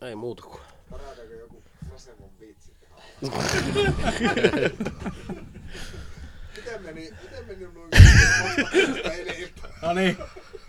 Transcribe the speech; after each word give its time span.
Ei 0.00 0.14
muuta 0.14 0.42
kuin. 0.42 0.60
Parataanko 0.90 1.34
joku 1.34 1.62
Sasemon 1.90 2.30
vitsi 2.40 2.72
Miten 6.56 6.82
meni, 6.82 7.12
miten 7.22 7.46
meni 7.46 7.64
noin 7.74 7.88
eilen? 9.12 9.48
No 9.82 9.92
niin. 9.92 10.16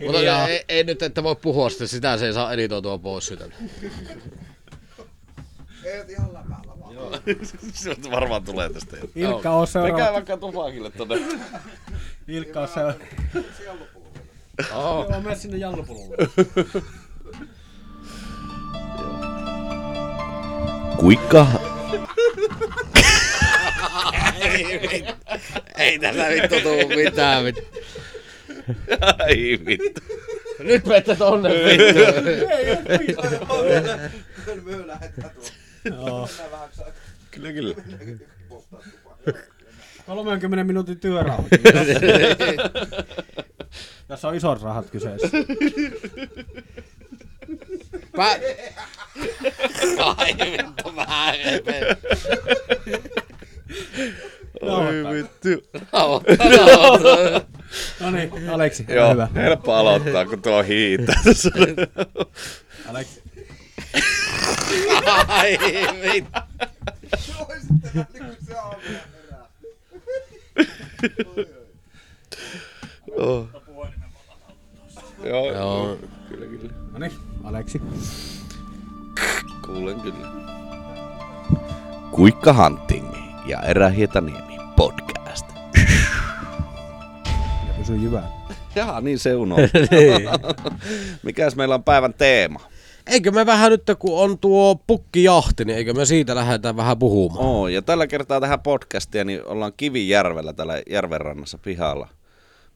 Mutta 0.00 0.48
ei, 0.48 0.64
ei, 0.68 0.84
nyt, 0.84 1.02
että 1.02 1.22
voi 1.22 1.36
puhua 1.36 1.70
sitä, 1.70 1.86
sitä 1.86 2.18
se 2.18 2.26
ei 2.26 2.32
saa 2.32 2.52
editoitua 2.52 2.98
pois 2.98 3.26
sitä. 3.26 3.44
Ei 5.84 6.00
et 6.00 6.10
ihan 6.10 6.34
läpällä 6.34 6.80
vaan. 6.80 6.94
Se 7.72 7.96
varmaan 8.10 8.44
tulee 8.44 8.68
tästä. 8.68 8.96
Ilkka 9.14 9.50
on 9.50 9.66
seuraava. 9.66 10.12
vaikka 10.12 10.36
tupakille 10.36 10.90
tonne. 10.90 11.16
Ilkka 12.28 12.60
on 12.60 12.68
seuraava. 12.68 13.00
Siellä 13.56 13.80
lopulla. 13.80 14.08
Joo, 14.70 15.20
mene 15.20 15.36
sinne 15.36 15.56
jallopululle. 15.56 16.16
Kuikka? 20.98 21.46
Ei 25.76 25.98
tässä 25.98 26.28
vittu 26.28 26.60
tuu 26.62 26.88
mitään. 26.88 27.44
Vittu. 27.44 27.62
Ai 29.18 29.58
vittu. 29.66 30.00
Nyt 30.58 30.84
menette 30.86 31.16
tonne 31.16 31.48
vittu. 31.48 32.00
Me 34.64 34.86
lähdetään 34.86 35.30
tuolla. 35.30 35.50
Joo. 35.84 36.26
Mennään 36.26 36.50
vähän 36.50 36.68
saa 36.72 36.86
Kyllä, 37.30 37.52
kyllä. 37.52 37.74
polttaa 38.48 38.80
tupakkaa. 38.80 39.34
30 40.06 40.64
minuutin 40.64 41.00
työrauha. 41.00 41.44
Tässä 44.08 44.28
on 44.28 44.34
isot 44.34 44.62
rahat 44.62 44.90
kyseessä. 44.90 45.28
Pä... 48.16 48.38
Ai 50.16 50.34
vittu 50.38 50.96
vähän. 50.96 51.34
Oi 54.60 55.14
vittu. 55.14 55.48
No 58.00 58.10
niin, 58.10 58.50
Aleksi, 58.50 58.84
ole 58.88 58.96
Joo, 58.96 59.12
hyvä. 59.12 59.28
helppo 59.34 59.74
aloittaa, 59.74 60.24
kun 60.24 60.42
tuo 60.42 60.62
hiittää. 60.62 61.14
Aleksi. 62.88 63.22
Ai 65.28 65.58
vittu. 66.12 66.40
Joo. 75.24 75.52
joo. 75.52 75.98
Kyllä, 76.28 76.46
kyllä. 76.46 76.72
No 76.92 76.98
niin, 76.98 77.12
Aleksi. 77.44 77.80
Kuulen 79.68 80.00
kyllä. 80.00 80.28
Kuikka 82.10 82.52
Hunting 82.52 83.14
ja 83.46 83.62
Erähietaniemi 83.62 84.58
podcast. 84.76 85.46
Ja 87.68 87.74
pysy 87.78 87.96
jyvään. 87.96 88.28
Jaa, 88.74 89.00
niin 89.00 89.18
se 89.18 89.34
unohtuu. 89.34 89.80
Mikäs 91.22 91.56
meillä 91.56 91.74
on 91.74 91.84
päivän 91.84 92.14
teema? 92.14 92.60
Eikö 93.06 93.30
me 93.30 93.46
vähän 93.46 93.70
nyt, 93.70 93.82
kun 93.98 94.22
on 94.22 94.38
tuo 94.38 94.76
pukkijahti, 94.86 95.64
niin 95.64 95.78
eikö 95.78 95.94
me 95.94 96.04
siitä 96.04 96.34
lähdetä 96.34 96.76
vähän 96.76 96.98
puhumaan? 96.98 97.46
Oo, 97.46 97.68
ja 97.68 97.82
tällä 97.82 98.06
kertaa 98.06 98.40
tähän 98.40 98.60
podcastia 98.60 99.24
niin 99.24 99.44
ollaan 99.46 99.72
Kivijärvellä 99.76 100.52
täällä 100.52 100.82
järvenrannassa 100.90 101.58
pihalla. 101.58 102.08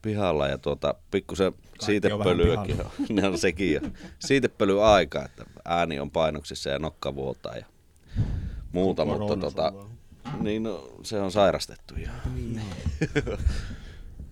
Pihalla 0.02 0.48
ja 0.48 0.58
tuota, 0.58 0.94
pikkusen 1.10 1.52
siitepölyäkin 1.86 2.80
on. 2.80 2.90
Ne 3.16 3.28
on 3.28 3.38
sekin 3.38 3.72
jo. 3.72 3.80
Siitepöly 4.18 4.84
aika, 4.84 5.24
että 5.24 5.44
ääni 5.64 6.00
on 6.00 6.10
painoksissa 6.10 6.70
ja 6.70 6.78
nokka 6.78 7.14
vuotaa 7.14 7.56
ja 7.56 7.66
muuta, 8.72 9.04
mutta 9.04 9.26
Korona 9.26 9.40
tota, 9.40 9.70
sulla 9.70 9.92
niin 10.40 10.62
no, 10.62 10.88
se 11.02 11.20
on 11.20 11.32
sairastettu 11.32 11.94
jo. 11.96 12.08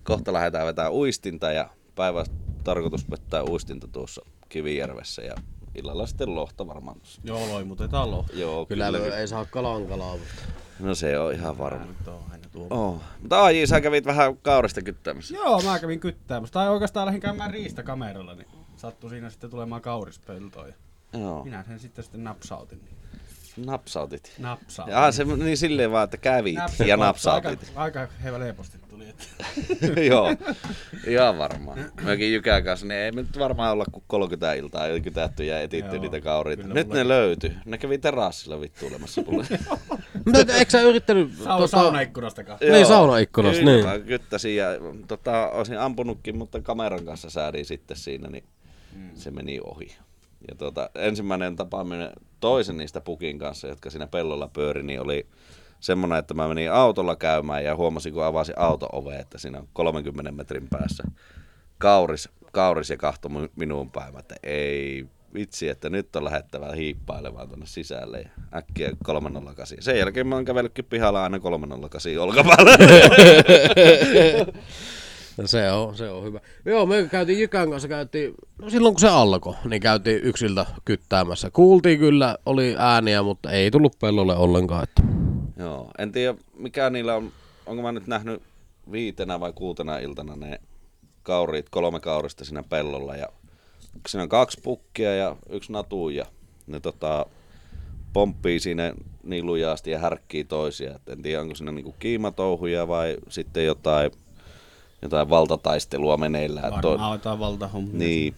Kohta 0.03 0.33
lähdetään 0.33 0.67
vetää 0.67 0.91
uistinta 0.91 1.51
ja 1.51 1.69
päivä 1.95 2.25
tarkoitus 2.63 3.11
vettää 3.11 3.43
uistinta 3.43 3.87
tuossa 3.87 4.21
Kivijärvessä 4.49 5.21
ja 5.21 5.35
illalla 5.75 6.07
sitten 6.07 6.35
lohta 6.35 6.67
varmaan. 6.67 7.01
Joo, 7.23 7.47
loi, 7.47 7.63
mutta 7.63 7.87
talo. 7.87 8.25
Joo, 8.33 8.65
Kyllä 8.65 8.91
me 8.91 8.97
ei 8.97 9.27
saa 9.27 9.45
kalan 9.45 9.87
kalaa, 9.87 10.17
mutta... 10.17 10.41
No 10.79 10.95
se 10.95 11.19
on 11.19 11.33
ihan 11.33 11.57
varma. 11.57 11.85
Tuo. 12.51 12.67
Oh. 12.69 13.01
Mutta 13.21 13.43
AJ, 13.43 13.65
sä 13.65 13.81
kävit 13.81 14.05
vähän 14.05 14.37
kaurista 14.37 14.81
kyttäämässä. 14.81 15.35
Joo, 15.35 15.61
mä 15.61 15.79
kävin 15.79 15.99
kyttäämässä. 15.99 16.53
Tai 16.53 16.69
oikeastaan 16.69 17.05
lähdin 17.05 17.21
käymään 17.21 17.51
riistakameralla, 17.51 18.35
niin 18.35 18.47
sattui 18.75 19.09
siinä 19.09 19.29
sitten 19.29 19.49
tulemaan 19.49 19.81
kaurispeltoa. 19.81 20.67
Ja 20.67 20.73
Joo, 21.13 21.43
minä 21.43 21.63
sen 21.67 21.79
sitten 21.79 22.03
sitten 22.03 22.23
napsautin. 22.23 22.81
Niin 22.85 23.01
napsautit. 23.65 24.33
napsautin. 24.37 24.93
Ja 24.93 25.11
se 25.11 25.23
niin 25.23 25.57
silleen 25.57 25.91
vaan, 25.91 26.03
että 26.03 26.17
kävit 26.17 26.55
Napsin 26.55 26.87
ja 26.87 26.97
napsautit. 26.97 27.71
Aika, 27.75 27.99
aika 27.99 28.13
hevä 28.23 28.39
leposti 28.39 28.77
tuli. 28.89 29.09
Että. 29.09 29.25
Joo, 30.11 30.35
ihan 31.07 31.37
varmaan. 31.37 31.91
Mekin 32.01 32.33
Jykän 32.33 32.63
kanssa, 32.63 32.85
niin 32.85 32.99
ei 32.99 33.11
me 33.11 33.21
nyt 33.21 33.39
varmaan 33.39 33.71
olla 33.71 33.85
kuin 33.91 34.03
30 34.07 34.53
iltaa 34.53 34.99
kytätty 35.03 35.43
ja 35.43 35.61
etitty 35.61 35.95
Joo, 35.95 36.01
niitä 36.01 36.21
kauriita. 36.21 36.67
Nyt 36.67 36.87
ne 36.87 37.07
löytyi. 37.07 37.53
Ne 37.65 37.77
kävi 37.77 37.97
terassilla 37.97 38.61
vittuilemassa 38.61 39.21
mulle. 39.21 39.45
Mutta 40.25 40.53
eikö 40.53 40.71
sä 40.71 40.81
yrittänyt... 40.81 41.31
Sau, 41.43 41.59
tota- 41.61 41.67
saunaikkunasta 41.67 42.43
kanssa. 42.43 42.65
Niin, 42.65 42.85
saunaikkunasta, 42.85 43.59
Kyllä, 43.59 43.71
niin. 43.75 43.85
Mä 43.85 43.99
kyttäsin 43.99 44.55
ja 44.55 44.67
tota, 45.07 45.49
olisin 45.49 45.79
ampunutkin, 45.79 46.37
mutta 46.37 46.61
kameran 46.61 47.05
kanssa 47.05 47.29
säädin 47.29 47.65
sitten 47.65 47.97
siinä, 47.97 48.29
niin 48.29 48.43
Mm. 48.95 49.09
se 49.15 49.31
meni 49.31 49.59
ohi. 49.63 49.95
Ja 50.49 50.55
tota, 50.57 50.89
ensimmäinen 50.95 51.55
tapaaminen 51.55 52.09
toisen 52.39 52.77
niistä 52.77 53.01
pukin 53.01 53.39
kanssa, 53.39 53.67
jotka 53.67 53.89
siinä 53.89 54.07
pellolla 54.07 54.47
pyöri, 54.47 54.83
niin 54.83 55.01
oli 55.01 55.27
semmoinen, 55.79 56.17
että 56.19 56.33
mä 56.33 56.47
menin 56.47 56.71
autolla 56.71 57.15
käymään 57.15 57.63
ja 57.63 57.75
huomasin, 57.75 58.13
kun 58.13 58.23
avasin 58.23 58.59
auto-ove, 58.59 59.15
että 59.15 59.37
siinä 59.37 59.59
on 59.59 59.67
30 59.73 60.31
metrin 60.31 60.67
päässä 60.69 61.03
kauris, 61.77 62.29
kauris 62.51 62.89
ja 62.89 62.97
kahto 62.97 63.29
minuun 63.55 63.91
päin. 63.91 64.13
Mä, 64.13 64.19
että 64.19 64.35
ei 64.43 65.05
vitsi, 65.33 65.69
että 65.69 65.89
nyt 65.89 66.15
on 66.15 66.23
lähettävä 66.23 66.71
hiippailemaan 66.71 67.47
tuonne 67.47 67.65
sisälle 67.65 68.19
ja 68.19 68.29
äkkiä 68.55 68.91
308. 69.03 69.77
Sen 69.81 69.97
jälkeen 69.97 70.27
mä 70.27 70.35
oon 70.35 70.45
kävellytkin 70.45 70.85
pihalla 70.85 71.23
aina 71.23 71.39
308 71.39 72.17
olkapäällä. 72.17 72.77
No 75.37 75.47
se 75.47 75.71
on, 75.71 75.95
se 75.95 76.09
on 76.09 76.23
hyvä. 76.23 76.39
Joo, 76.65 76.85
me 76.85 77.07
käytiin 77.11 77.39
Jykän 77.39 77.69
kanssa, 77.69 77.87
käytiin, 77.87 78.33
no 78.57 78.69
silloin 78.69 78.93
kun 78.93 78.99
se 78.99 79.07
alkoi, 79.07 79.53
niin 79.65 79.81
käytiin 79.81 80.23
yksiltä 80.23 80.65
kyttäämässä. 80.85 81.49
Kuultiin 81.51 81.99
kyllä, 81.99 82.37
oli 82.45 82.75
ääniä, 82.77 83.23
mutta 83.23 83.51
ei 83.51 83.71
tullut 83.71 83.99
pellolle 83.99 84.35
ollenkaan. 84.35 84.83
Että. 84.83 85.01
Joo, 85.57 85.91
en 85.97 86.11
tiedä 86.11 86.37
mikä 86.53 86.89
niillä 86.89 87.15
on, 87.15 87.31
onko 87.65 87.83
mä 87.83 87.91
nyt 87.91 88.07
nähnyt 88.07 88.43
viitenä 88.91 89.39
vai 89.39 89.53
kuutena 89.53 89.97
iltana 89.97 90.35
ne 90.35 90.59
kauriit, 91.23 91.69
kolme 91.69 91.99
kaurista 91.99 92.45
siinä 92.45 92.63
pellolla 92.63 93.15
ja 93.15 93.27
siinä 94.07 94.23
on 94.23 94.29
kaksi 94.29 94.59
pukkia 94.63 95.15
ja 95.15 95.35
yksi 95.49 95.71
natu 95.71 96.09
ja 96.09 96.25
ne 96.67 96.79
tota, 96.79 97.25
pomppii 98.13 98.59
siinä 98.59 98.93
niin 99.23 99.45
lujaasti 99.45 99.91
ja 99.91 99.99
härkkii 99.99 100.43
toisia. 100.43 100.95
Et 100.95 101.09
en 101.09 101.21
tiedä 101.21 101.41
onko 101.41 101.55
siinä 101.55 101.71
niinku 101.71 101.95
kiimatouhuja 101.99 102.87
vai 102.87 103.17
sitten 103.29 103.65
jotain, 103.65 104.11
jotain 105.01 105.29
valtataistelua 105.29 106.17
meneillään. 106.17 106.71
Varmaan 106.73 107.11
jotain 107.15 107.39
valtahommia. 107.39 107.97
niin. 107.97 108.35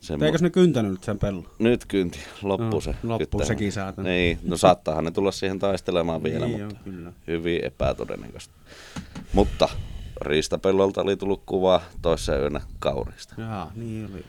Semmo- 0.00 0.24
Eikös 0.24 0.42
ne 0.42 0.50
kyntänyt 0.50 0.92
nyt 0.92 1.04
sen 1.04 1.18
pellon? 1.18 1.48
nyt 1.58 1.84
kynti, 1.86 2.18
loppu 2.42 2.64
No, 2.64 2.80
se. 2.80 2.94
loppu 3.02 3.18
kyttämä. 3.18 3.44
sekin 3.44 3.72
saatana. 3.72 4.08
Niin, 4.08 4.38
no 4.44 4.56
saattaahan 4.56 5.04
ne 5.04 5.10
tulla 5.10 5.32
siihen 5.32 5.58
taistelemaan 5.58 6.22
vielä, 6.24 6.46
Niin, 6.46 6.60
mutta 6.60 6.74
joo, 6.74 6.84
kyllä. 6.96 7.12
hyvin 7.26 7.64
epätodennäköistä. 7.64 8.54
Mutta 9.32 9.68
riistapellolta 10.22 11.02
oli 11.02 11.16
tullut 11.16 11.42
kuva 11.46 11.80
toissa 12.02 12.36
yönä 12.38 12.60
kaurista. 12.78 13.34
Jaa, 13.38 13.72
niin 13.74 14.08
oli. 14.12 14.24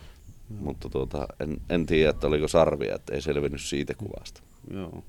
Mutta 0.60 0.90
tuota, 0.90 1.28
en, 1.40 1.58
en 1.70 1.86
tiedä, 1.86 2.10
että 2.10 2.28
oliko 2.28 2.48
sarvia, 2.48 2.96
että 2.96 3.14
ei 3.14 3.22
selvinnyt 3.22 3.62
siitä 3.62 3.94
kuvasta. 3.94 4.42
Joo. 4.74 5.04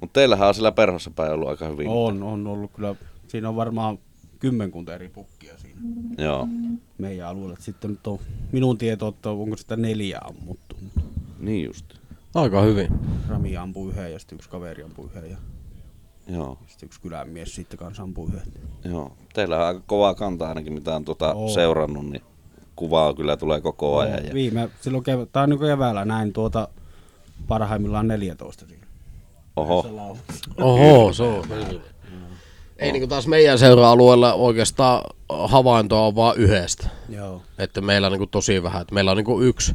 Mutta 0.00 0.12
teillähän 0.20 0.48
on 0.48 0.54
sillä 0.54 0.72
perhossa 0.72 1.10
päin 1.10 1.32
ollut 1.32 1.48
aika 1.48 1.68
hyvin. 1.68 1.88
On, 1.88 2.22
on 2.22 2.46
ollut 2.46 2.72
kyllä. 2.72 2.94
Siinä 3.28 3.48
on 3.48 3.56
varmaan 3.56 3.98
kymmenkunta 4.38 4.94
eri 4.94 5.08
pukkia 5.08 5.58
siinä 5.58 5.80
Joo, 6.18 6.48
meidän 6.98 7.28
alueella. 7.28 7.56
Sitten 7.58 7.90
nyt 7.90 8.06
on 8.06 8.18
minun 8.52 8.78
tieto, 8.78 9.08
että 9.08 9.30
onko 9.30 9.56
sitä 9.56 9.76
neljä 9.76 10.20
ammuttu. 10.24 10.76
niin 11.38 11.64
just. 11.64 11.86
Aika 12.34 12.62
hyvin. 12.62 12.88
Rami 13.28 13.56
ampui 13.56 13.88
yhden 13.90 14.12
ja 14.12 14.18
sitten 14.18 14.36
yksi 14.36 14.50
kaveri 14.50 14.82
ampui 14.82 15.06
yhden 15.06 15.30
ja 15.30 15.36
Joo, 16.32 16.58
sitten 16.66 16.86
yksi 16.86 17.00
kylämies 17.00 17.54
sitten 17.54 17.78
kanssa 17.78 18.02
ampui 18.02 18.28
yhden. 18.28 18.52
joo. 18.84 19.12
Teillä 19.34 19.56
on 19.56 19.64
aika 19.64 19.80
kovaa 19.86 20.14
kantaa 20.14 20.48
ainakin, 20.48 20.72
mitä 20.72 20.96
on 20.96 21.04
tuota 21.04 21.34
On. 21.34 21.50
seurannut, 21.50 22.06
niin 22.06 22.22
kuvaa 22.76 23.14
kyllä 23.14 23.36
tulee 23.36 23.60
koko 23.60 23.98
ajan. 23.98 24.26
Ja, 24.26 24.34
Viime, 24.34 24.70
silloin 24.80 25.04
kevä, 25.04 25.26
tai 25.26 25.48
niin 25.48 25.58
keväällä 25.60 26.04
näin 26.04 26.32
tuota 26.32 26.68
parhaimmillaan 27.48 28.08
14 28.08 28.66
siinä. 28.66 28.86
oho. 29.56 29.86
Oho, 30.60 31.12
se 31.12 31.22
on. 31.22 31.44
Ei 32.78 32.92
niinku 32.92 33.06
taas 33.06 33.26
meidän 33.26 33.58
seura-alueella 33.58 34.34
oikeastaan 34.34 35.02
havaintoa 35.28 36.06
on 36.06 36.14
vaan 36.16 36.36
yhdestä. 36.36 36.88
Joo. 37.08 37.42
Että 37.58 37.80
meillä 37.80 38.06
on 38.06 38.12
niinku 38.12 38.26
tosi 38.26 38.62
vähän. 38.62 38.82
Että 38.82 38.94
meillä 38.94 39.10
on 39.10 39.16
niinku 39.16 39.40
yksi 39.40 39.74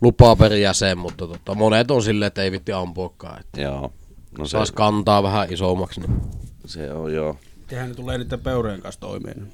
lupa 0.00 0.36
per 0.36 0.52
jäsen, 0.52 0.98
mutta 0.98 1.26
tota, 1.26 1.54
monet 1.54 1.90
on 1.90 2.02
silleen, 2.02 2.26
että 2.26 2.42
ei 2.42 2.52
vitti 2.52 2.72
ampuakaan. 2.72 3.40
Että 3.40 3.60
Joo. 3.60 3.92
No 4.38 4.46
se, 4.46 4.50
saas 4.50 4.72
kantaa 4.72 5.22
vähän 5.22 5.52
isommaksi. 5.52 6.00
Niin. 6.00 6.20
se 6.64 6.92
on 6.92 7.12
joo. 7.14 7.36
Tehän 7.66 7.88
ne 7.88 7.94
tulee 7.94 8.18
niiden 8.18 8.40
peurojen 8.40 8.80
kanssa 8.82 9.00
toimeen. 9.00 9.52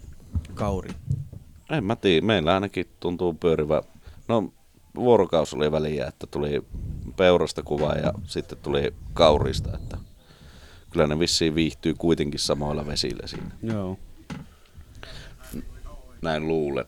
Kauri. 0.55 0.91
En 1.71 1.85
mä 1.85 1.97
tiedä, 1.97 2.27
meillä 2.27 2.55
ainakin 2.55 2.87
tuntuu 3.01 3.35
pyörivä. 3.35 3.83
No 4.29 4.53
vuorokaus 4.95 5.55
oli 5.55 5.73
väliä, 5.73 6.07
että 6.07 6.27
tuli 6.27 6.63
peurasta 7.17 7.63
kuva 7.63 7.93
ja 7.93 8.13
sitten 8.25 8.59
tuli 8.59 8.95
kaurista, 9.15 9.71
että 9.75 9.99
kyllä 10.91 11.07
ne 11.07 11.19
vissiin 11.19 11.55
viihtyy 11.55 11.95
kuitenkin 11.95 12.41
samoilla 12.41 12.87
vesillä 12.87 13.27
siinä. 13.27 13.51
Joo. 13.63 13.99
Näin 16.23 16.49
luulen. 16.49 16.85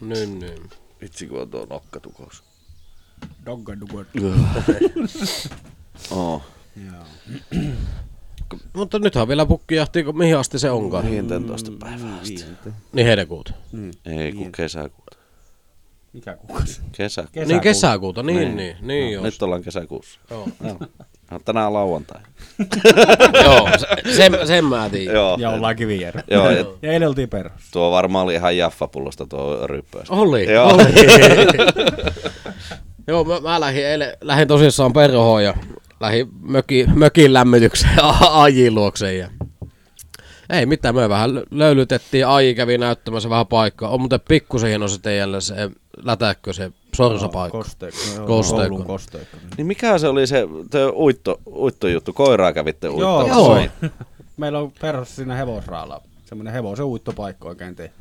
Niin, 0.00 0.38
niin. 0.38 0.70
Vitsi 1.00 1.26
kun 1.26 1.40
on 1.42 1.50
tuo 1.50 1.66
nokkatukous. 1.70 2.42
Dogga 3.46 3.80
dugga. 3.80 4.04
Oh. 6.10 6.42
Joo. 6.76 7.62
Mutta 8.72 8.98
nythän 8.98 9.28
vielä 9.28 9.46
pukki 9.46 9.74
jahtii, 9.74 10.04
kun 10.04 10.18
mihin 10.18 10.36
asti 10.36 10.58
se 10.58 10.70
onkaan. 10.70 11.10
15 11.10 11.72
päivää 11.80 12.14
asti. 12.22 12.44
Niin 12.92 13.06
heinäkuuta. 13.06 13.52
Ei 14.06 14.32
kun 14.32 14.52
kesäkuuta. 14.52 15.16
Mikä 16.12 16.36
kuukausi? 16.36 16.80
Kesä. 16.92 17.24
Niin 17.46 17.60
kesäkuuta, 17.60 18.22
niin, 18.22 18.56
niin, 18.56 18.76
niin, 18.80 19.12
joo. 19.12 19.22
Nyt 19.24 19.42
ollaan 19.42 19.62
kesäkuussa. 19.62 20.20
Joo, 20.30 20.48
Joo. 20.66 20.76
No, 21.30 21.38
tänään 21.44 21.66
on 21.66 21.72
lauantai. 21.72 22.20
joo 23.44 23.68
se- 23.78 24.12
sen, 24.16 24.46
sen 24.46 24.64
mä 24.64 24.88
tiedän. 24.90 25.14
Joo. 25.14 25.36
Ja 25.40 25.50
ollaan 25.50 25.76
kivijärä. 25.76 26.22
Joo, 26.30 26.50
ja 26.50 26.64
Ja 26.82 26.92
eilen 26.92 27.08
oltiin 27.08 27.28
perhossa. 27.28 27.72
tuo 27.72 27.90
varmaan 27.90 28.24
oli 28.24 28.34
ihan 28.34 28.56
jaffapullosta 28.56 29.26
tuo 29.26 29.66
ryppöys. 29.66 30.10
Oli, 30.10 30.52
Joo. 30.52 30.68
oli. 30.74 30.84
Joo, 33.06 33.24
mä, 33.24 33.40
mä 33.40 33.60
lähdin, 33.60 33.86
eilen, 33.86 34.16
lähdin 34.20 34.48
tosissaan 34.48 34.92
perhoon 34.92 35.44
ja 35.44 35.54
lähdin 36.00 36.28
möki, 36.42 36.86
mökin 36.94 37.32
lämmitykseen 37.32 37.98
Ajin 38.30 38.74
luokseen. 38.80 39.18
Ja... 39.18 39.28
Ei 40.50 40.66
mitään, 40.66 40.94
me 40.94 41.08
vähän 41.08 41.30
lö- 41.30 41.46
löylytettiin, 41.50 42.26
Aji 42.26 42.54
kävi 42.54 42.78
näyttämässä 42.78 43.30
vähän 43.30 43.46
paikkaa. 43.46 43.90
On 43.90 44.00
muuten 44.00 44.20
pikkusen 44.28 44.68
hieno 44.68 44.88
se 44.88 45.00
teijälle 45.00 45.40
se 45.40 45.70
lätäkkö, 46.02 46.52
se 46.52 46.72
sorsapaikka. 46.96 47.58
Kosteikko. 47.58 48.00
Joo, 48.16 48.26
Kosteikko. 48.26 48.68
Koulun 48.68 48.86
kosteikko. 48.86 49.36
Niin 49.56 49.66
mikä 49.66 49.98
se 49.98 50.08
oli 50.08 50.26
se, 50.26 50.48
se 50.72 50.78
uitto, 50.86 51.40
uittojuttu? 51.46 52.12
Koiraa 52.12 52.52
kävitte 52.52 52.86
Joo, 52.86 53.18
uittamassa? 53.18 53.60
Joo. 53.82 53.90
Meillä 54.36 54.58
on 54.58 54.72
perhossa 54.80 55.14
siinä 55.14 55.34
hevosraalla. 55.34 56.00
Semmoinen 56.24 56.52
hevosen 56.54 56.84
uittopaikka 56.86 57.48
oikein 57.48 57.76
tehty. 57.76 57.96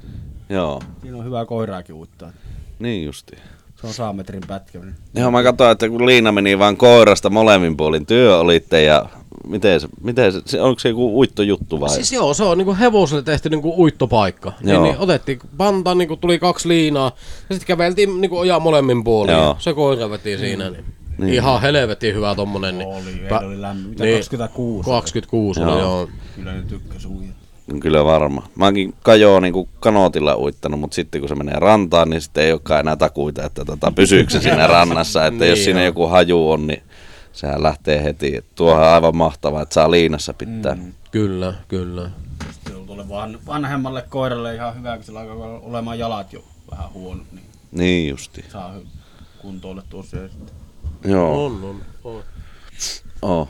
Joo, 0.49 0.81
Siinä 1.01 1.17
on 1.17 1.25
hyvää 1.25 1.45
koiraakin 1.45 1.95
uittaa. 1.95 2.31
niin 2.79 3.05
justi. 3.05 3.35
Se 3.81 3.87
on 3.87 3.93
saametrin 3.93 4.41
pätkä. 4.47 4.79
niin 4.79 4.95
Joo, 5.15 5.31
mä 5.31 5.43
katsoin, 5.43 5.71
että 5.71 5.89
kun 5.89 6.05
Liina 6.05 6.31
meni 6.31 6.59
vaan 6.59 6.77
koirasta 6.77 7.29
molemmin 7.29 7.77
puolin 7.77 8.05
työ 8.05 8.37
olitte 8.37 8.83
ja 8.83 9.05
miten 9.47 9.79
se, 9.79 9.87
miten 10.03 10.31
se, 10.33 10.41
se 10.45 10.61
onko 10.61 10.79
se 10.79 10.89
joku 10.89 11.19
uittojuttu 11.19 11.79
vai? 11.79 11.89
Siis 11.89 12.11
joo, 12.11 12.33
se 12.33 12.43
on 12.43 12.57
niinku 12.57 12.75
hevoselle 12.79 13.23
tehty 13.23 13.49
niinku 13.49 13.81
uittopaikka. 13.83 14.53
Niin, 14.63 14.73
Joo. 14.73 14.83
niin 14.83 14.95
otettiin 14.99 15.39
panta, 15.57 15.95
niinku 15.95 16.15
tuli 16.17 16.39
kaksi 16.39 16.67
liinaa, 16.67 17.11
ja 17.49 17.55
sitten 17.55 17.67
käveltiin 17.67 18.21
niinku 18.21 18.37
ojaa 18.37 18.59
molemmin 18.59 19.03
puolin. 19.03 19.31
Joo. 19.35 19.43
Ja 19.43 19.55
se 19.59 19.73
koira 19.73 20.09
veti 20.09 20.37
siinä, 20.37 20.69
niin, 20.69 20.85
Niin. 21.17 21.33
ihan 21.33 21.61
helvetin 21.61 22.15
hyvä 22.15 22.35
tommonen. 22.35 22.77
Niin. 22.77 22.89
Oli, 22.89 23.03
Pä- 23.29 23.33
eilen 23.33 23.47
oli 23.47 23.61
lämmin. 23.61 23.89
Mitä 23.89 24.03
niin. 24.03 24.15
26? 24.17 24.89
26 24.89 25.59
Joo. 25.61 25.71
oli, 25.73 25.81
joo. 25.81 26.09
Kyllä 26.35 26.53
ne 26.53 26.61
tykkäs 26.61 27.05
uida. 27.05 27.33
Kyllä 27.80 28.06
varma. 28.06 28.48
Mä 28.56 28.66
oonkin 28.66 28.94
kajoo 29.04 29.39
niin 29.39 29.69
kanootilla 29.80 30.36
uittanut, 30.38 30.80
mutta 30.80 30.95
sitten 30.95 31.21
kun 31.21 31.30
se 31.30 31.36
menee 31.36 31.60
rantaan, 31.60 32.10
niin 32.10 32.21
sitten 32.21 32.44
ei 32.44 32.51
olekaan 32.51 32.80
enää 32.80 32.95
takuita, 32.95 33.44
että 33.45 33.66
tota, 33.66 33.92
pysyykö 33.92 34.31
se 34.31 34.42
siinä 34.42 34.68
rannassa. 34.77 35.25
Että 35.25 35.39
Niin 35.39 35.50
jos 35.50 35.63
siinä 35.63 35.80
joo. 35.80 35.86
joku 35.86 36.07
haju 36.07 36.51
on, 36.51 36.68
niin 36.68 36.83
sehän 37.33 37.63
lähtee 37.63 38.04
heti. 38.04 38.36
Et 38.36 38.45
Tuohan 38.56 38.83
on 38.88 38.94
aivan 38.94 39.16
mahtavaa, 39.18 39.62
että 39.62 39.74
saa 39.74 39.92
liinassa 39.92 40.33
pitää. 40.33 40.75
Mm. 40.75 40.94
Kyllä, 41.12 41.54
kyllä. 41.68 42.10
Sitten 42.51 42.75
on 42.75 42.86
tuolle 42.86 43.10
van, 43.10 43.39
vanhemmalle 43.48 44.04
koiralle 44.10 44.56
ihan 44.56 44.75
hyvä, 44.77 44.95
kun 44.95 45.06
sillä 45.06 45.19
alkaa 45.19 45.60
olemaan 45.60 46.00
jalat 46.00 46.33
jo 46.33 46.44
vähän 46.71 46.94
huonot, 46.94 47.25
niin 47.31 47.45
Niin 47.71 48.10
justi. 48.10 48.45
saa 48.51 48.74
kuntoille 49.42 49.83
tuossa. 49.89 50.18
Sitten. 50.27 50.56
Joo. 51.12 51.45
On, 51.45 51.63
on, 51.63 51.81
on. 52.04 52.24
Oh. 53.21 53.50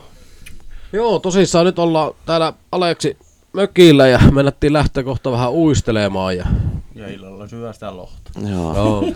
Joo, 0.92 1.18
tosissaan 1.18 1.66
nyt 1.66 1.78
ollaan 1.78 2.12
täällä 2.26 2.52
Aleksi 2.72 3.16
mökillä 3.52 4.08
ja 4.08 4.18
mennettiin 4.32 4.72
lähteä 4.72 5.02
kohta 5.02 5.32
vähän 5.32 5.52
uistelemaan. 5.52 6.36
Ja... 6.36 6.46
Ja 6.94 7.08
illalla 7.08 7.48
syö 7.48 7.72
sitä 7.72 7.96
lohta. 7.96 8.30
Joo. 8.50 8.74
Joo. 8.74 9.04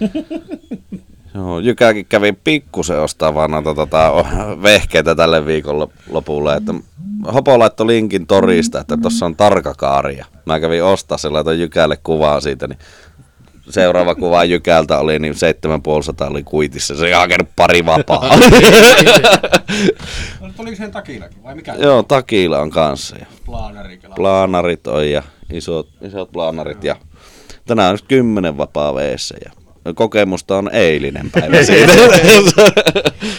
Joo, 1.34 1.58
Jykäkin 1.58 2.06
kävi 2.06 2.32
pikkusen 2.32 3.00
ostaa 3.00 3.34
vaan 3.34 3.50
noita 3.50 3.74
tota, 3.74 4.12
vehkeitä 4.62 5.14
tälle 5.14 5.46
viikon 5.46 5.88
lopulle. 6.10 6.54
Että 6.54 6.74
Hopo 7.34 7.58
laittoi 7.58 7.86
linkin 7.86 8.26
torista, 8.26 8.80
että 8.80 8.96
tuossa 8.96 9.26
on 9.26 9.36
tarkakaari. 9.36 10.16
Ja 10.16 10.24
mä 10.46 10.60
kävin 10.60 10.84
ostaa 10.84 11.18
se, 11.18 11.28
laitoin 11.28 11.60
Jykälle 11.60 11.96
kuvaa 12.02 12.40
siitä, 12.40 12.66
niin 12.68 12.78
seuraava 13.70 14.14
kuva 14.14 14.44
Jykältä 14.44 14.98
oli, 14.98 15.18
niin 15.18 15.34
7500 15.34 16.28
oli 16.28 16.42
kuitissa. 16.42 16.96
Se 16.96 17.06
ei 17.06 17.12
hakenut 17.12 17.48
pari 17.56 17.86
vapaa. 17.86 18.30
Tuliko 20.56 20.76
sen 20.76 20.90
takillakin 20.90 21.42
vai 21.42 21.54
mikä? 21.54 21.74
Joo, 21.74 22.02
takilla 22.02 22.58
on 22.58 22.70
kanssa. 22.70 23.16
Ja 23.16 23.26
Plaanari 23.46 23.98
kelaa. 23.98 24.14
plaanarit 24.16 24.86
on 24.86 25.10
ja 25.10 25.22
isot, 25.52 25.88
isot 26.02 26.32
plaanarit. 26.32 26.84
Ja 26.84 26.96
tänään 27.66 27.92
on 27.92 27.98
kymmenen 28.08 28.58
vapaa 28.58 28.94
veessä. 28.94 29.36
Ja 29.44 29.50
kokemusta 29.94 30.56
on 30.58 30.70
eilinen 30.72 31.30
päivä 31.30 31.62
siitä. 31.64 31.92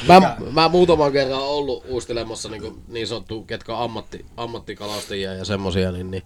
Mä, 0.07 0.35
mä 0.51 0.69
muutaman 0.69 1.11
kerran 1.11 1.39
ollut 1.41 1.85
uistelemassa 1.89 2.49
niin, 2.49 2.73
niin 2.87 3.07
sanottu, 3.07 3.41
ketkä 3.43 3.73
on 3.75 3.83
ammatti, 3.83 4.25
ammattikalastajia 4.37 5.33
ja 5.33 5.45
semmosia, 5.45 5.91
niin, 5.91 6.11
niin 6.11 6.23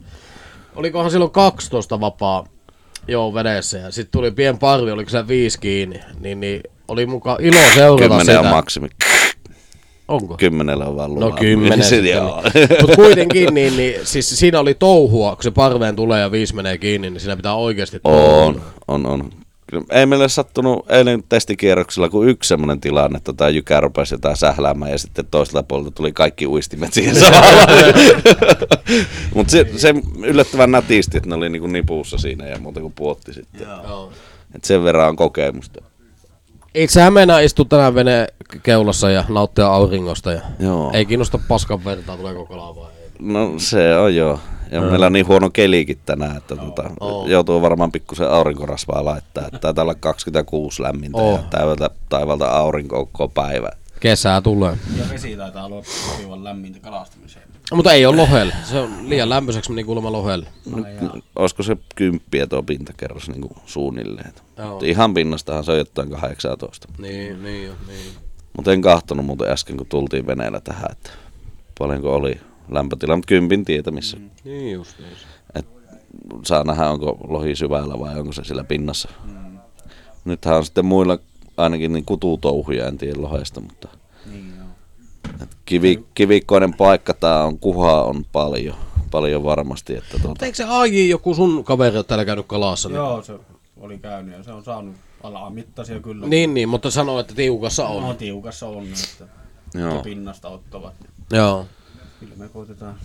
olikohan 0.75 1.11
silloin 1.11 1.31
12 1.31 1.99
vapaa 1.99 2.45
joo 3.07 3.33
vedessä 3.33 3.77
ja 3.77 3.91
sitten 3.91 4.11
tuli 4.11 4.31
pien 4.31 4.57
parvi, 4.59 4.91
oliko 4.91 5.09
se 5.09 5.27
viisi 5.27 5.59
kiinni, 5.59 5.99
niin, 6.19 6.39
niin 6.39 6.61
oli 6.87 7.05
mukaan 7.05 7.37
ilo 7.41 7.59
seurata 7.75 8.01
Kymmenen 8.01 8.25
sitä. 8.25 8.39
on 8.39 8.47
maksimi. 8.47 8.87
Onko? 10.09 10.37
Kymmenellä 10.37 10.85
on 10.85 10.95
vaan 10.95 11.13
lupa. 11.13 11.25
No 11.25 11.31
kymmenen 11.31 11.83
sitten. 11.83 12.23
Mutta 12.81 12.95
kuitenkin, 12.95 13.53
niin, 13.53 13.77
niin, 13.77 13.95
siis 14.03 14.39
siinä 14.39 14.59
oli 14.59 14.73
touhua, 14.73 15.35
kun 15.35 15.43
se 15.43 15.51
parveen 15.51 15.95
tulee 15.95 16.21
ja 16.21 16.31
viisi 16.31 16.55
menee 16.55 16.77
kiinni, 16.77 17.09
niin 17.09 17.19
siinä 17.19 17.35
pitää 17.35 17.55
oikeasti 17.55 17.99
On, 18.03 18.61
on, 18.87 19.05
on. 19.05 19.29
Ei 19.91 20.05
meille 20.05 20.29
sattunut 20.29 20.91
eilen 20.91 21.23
testikierroksella 21.29 22.09
kuin 22.09 22.29
yksi 22.29 22.47
semmoinen 22.47 22.81
tilanne, 22.81 23.17
että 23.17 23.33
tämä 23.33 23.49
jykä 23.49 23.81
rupesi 23.81 24.13
jotain 24.13 24.37
sähläämään 24.37 24.91
ja 24.91 24.97
sitten 24.97 25.25
toiselta 25.31 25.63
puolelta 25.63 25.91
tuli 25.91 26.11
kaikki 26.11 26.47
uistimet 26.47 26.93
siihen 26.93 27.15
samalla. 27.19 27.67
Mutta 29.35 29.51
se, 29.51 29.65
se, 29.75 29.93
yllättävän 30.23 30.71
nätisti, 30.71 31.17
että 31.17 31.29
ne 31.29 31.35
oli 31.35 31.49
niinku 31.49 31.67
nipussa 31.67 32.17
siinä 32.17 32.47
ja 32.47 32.59
muuta 32.59 32.79
kuin 32.79 32.93
puotti 32.93 33.33
sitten. 33.33 33.67
Joo. 33.87 34.11
Et 34.55 34.63
sen 34.63 34.83
verran 34.83 35.09
on 35.09 35.15
kokemusta. 35.15 35.88
Itsehän 36.75 37.13
meinaa 37.13 37.39
istua 37.39 37.65
tänään 37.65 37.95
vene 37.95 38.27
keulassa 38.63 39.09
ja 39.09 39.23
nauttia 39.29 39.67
auringosta 39.67 40.31
ja 40.31 40.41
Joo. 40.59 40.91
ei 40.93 41.05
kiinnosta 41.05 41.39
paskan 41.47 41.85
vertaa, 41.85 42.17
tuleeko 42.17 42.45
kalaa 42.45 42.75
vai 42.75 42.91
ei. 43.03 43.09
No 43.19 43.53
se 43.57 43.97
on 43.97 44.15
joo. 44.15 44.39
Ja 44.71 44.81
meillä 44.81 45.05
on 45.05 45.13
niin 45.13 45.27
huono 45.27 45.49
kelikin 45.49 45.99
tänään, 46.05 46.37
että 46.37 46.55
tota, 46.55 46.89
Oo. 46.99 47.27
joutuu 47.27 47.61
varmaan 47.61 47.91
pikkusen 47.91 48.29
aurinkorasvaa 48.31 49.05
laittaa. 49.05 49.45
Että 49.45 49.59
taitaa 49.59 49.81
olla 49.83 49.95
26 49.95 50.83
lämmintä 50.83 51.17
Oo. 51.17 51.31
ja 51.37 51.43
taivalta, 51.49 51.89
taivalta 52.09 52.45
aurinko 52.49 53.05
koko 53.05 53.27
päivä. 53.27 53.69
Kesää 53.99 54.41
tulee. 54.41 54.77
Ja 54.97 55.03
vesi 55.09 55.37
taitaa 55.37 55.65
olla 55.65 55.83
sopivan 55.83 56.43
lämmintä 56.43 56.79
kalastamiseen. 56.79 57.48
Mutta 57.73 57.93
ei 57.93 58.05
ole 58.05 58.15
lohelle. 58.15 58.53
Se 58.63 58.79
on 58.79 59.09
liian 59.09 59.29
lämpöiseksi 59.29 59.71
meni 59.71 59.83
kuulemma 59.83 60.11
lohelle. 60.11 60.47
No, 60.65 60.85
Olisiko 61.35 61.63
se 61.63 61.77
kymppiä 61.95 62.47
tuo 62.47 62.63
pintakerros 62.63 63.29
niin 63.29 63.41
kuin 63.41 63.53
suunnilleen? 63.65 64.33
Joo. 64.57 64.81
Ihan 64.83 65.13
pinnastahan 65.13 65.63
se 65.63 65.71
on 65.71 65.77
jotain 65.77 66.09
18. 66.09 66.87
Niin, 66.97 67.43
niin 67.43 67.67
jo, 67.67 67.73
niin. 67.87 68.11
Mutta 68.57 68.73
en 68.73 68.81
kahtonut 68.81 69.25
muuten 69.25 69.49
äsken, 69.49 69.77
kun 69.77 69.87
tultiin 69.87 70.27
veneellä 70.27 70.59
tähän, 70.59 70.91
että 70.91 71.09
paljonko 71.79 72.15
oli 72.15 72.39
lämpötila, 72.69 73.15
mutta 73.15 73.27
kympin 73.27 73.65
tietämissä. 73.65 74.17
Mm. 74.17 74.29
Niin 74.43 74.71
just, 74.73 74.99
just. 74.99 75.25
Et 75.55 75.65
saa 76.45 76.63
nähdä, 76.63 76.89
onko 76.89 77.17
lohi 77.27 77.55
syvällä 77.55 77.99
vai 77.99 78.19
onko 78.19 78.33
se 78.33 78.43
sillä 78.43 78.63
pinnassa. 78.63 79.09
Mm. 79.25 79.59
Nythän 80.25 80.57
on 80.57 80.65
sitten 80.65 80.85
muilla 80.85 81.17
ainakin 81.57 81.93
niin 81.93 82.05
kututouhuja, 82.05 82.87
en 82.87 82.97
tiedä 82.97 83.21
lohesta, 83.21 83.61
mutta 83.61 83.87
niin 83.87 83.98
kivi, 85.65 86.05
kivikkoinen 86.13 86.73
paikka 86.73 87.13
tää 87.13 87.43
on, 87.43 87.59
kuhaa 87.59 88.03
on 88.03 88.25
paljon, 88.31 88.75
paljon 89.11 89.43
varmasti. 89.43 89.95
Että 89.95 90.19
tuota, 90.21 90.45
eikö 90.45 90.55
se 90.55 90.65
AJ 90.67 91.09
joku 91.09 91.35
sun 91.35 91.63
kaveri 91.63 91.97
ole 91.97 92.03
täällä 92.03 92.25
käynyt 92.25 92.47
kalassa? 92.47 92.89
Joo, 92.89 93.21
se 93.21 93.33
oli 93.77 93.97
käynyt 93.97 94.37
ja 94.37 94.43
se 94.43 94.51
on 94.51 94.63
saanut 94.63 94.95
alamittaisia 95.23 95.99
kyllä. 95.99 96.27
Niin, 96.27 96.53
niin, 96.53 96.69
mutta 96.69 96.91
sanoo, 96.91 97.19
että 97.19 97.35
tiukassa 97.35 97.87
on. 97.87 98.03
No, 98.03 98.13
tiukassa 98.13 98.67
on, 98.67 98.83
että 98.83 99.25
Joo. 99.79 100.01
pinnasta 100.03 100.47
ottavat. 100.47 100.93
Joo. 101.31 101.65
Kyllä 102.19 102.35
me 102.35 102.49
koitetaan 102.49 102.95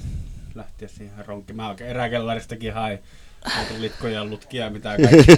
lähteä 0.55 0.89
siihen 0.89 1.27
ronkkiin. 1.27 1.57
Mä 1.57 1.69
oikein 1.69 1.91
eräkellaristakin 1.91 2.75
hain 2.75 2.99
litkoja, 3.79 4.25
lutkia 4.25 4.71
mitä 4.71 4.97
kaikki. 4.97 5.33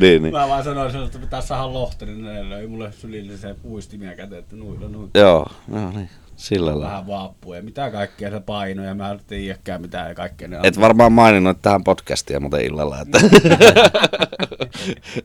niin, 0.00 0.22
niin. 0.22 0.32
Mä 0.34 0.48
vaan 0.48 0.64
sanoin 0.64 0.90
sinulle, 0.90 1.06
että 1.06 1.18
pitää 1.18 1.40
saada 1.40 1.72
lohta, 1.72 2.06
niin 2.06 2.22
ne 2.22 2.50
löi 2.50 2.66
mulle 2.66 2.92
sylillisen 2.92 3.56
puistimia 3.62 4.16
käteen, 4.16 4.38
että 4.38 4.56
nuilla 4.56 4.88
nuilla. 4.88 5.10
Joo, 5.14 5.46
no 5.68 5.90
niin. 5.90 6.10
Sillä 6.36 6.70
lailla. 6.70 6.86
Vähän 6.86 7.06
vaappua 7.06 7.56
ja 7.56 7.62
mitä 7.62 7.90
kaikkea 7.90 8.30
se 8.30 8.40
paino 8.40 8.84
ja 8.84 8.94
mä 8.94 9.10
en 9.10 9.20
tiedäkään 9.26 9.80
mitä 9.80 9.98
ja 9.98 10.14
kaikkea 10.14 10.48
ne 10.48 10.58
Et 10.62 10.80
varmaan 10.80 11.12
maininnut 11.12 11.62
tähän 11.62 11.84
podcastia 11.84 12.40
muuten 12.40 12.60
illalla, 12.60 13.00
että... 13.00 13.20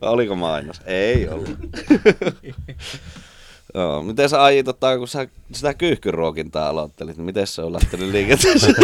Oliko 0.00 0.36
mainos? 0.36 0.80
Ei 0.86 1.28
ollut. 1.28 1.56
Joo, 3.74 4.02
miten 4.02 4.28
sä 4.28 4.42
Aiji, 4.42 4.64
tota, 4.64 4.98
kun 4.98 5.08
sä 5.08 5.28
sitä 5.52 5.74
kyyhkyruokintaa 5.74 6.68
aloittelit, 6.68 7.16
niin 7.16 7.24
miten 7.24 7.46
se 7.46 7.62
on 7.62 7.72
lähtenyt 7.72 8.08
liikenteeseen? 8.08 8.74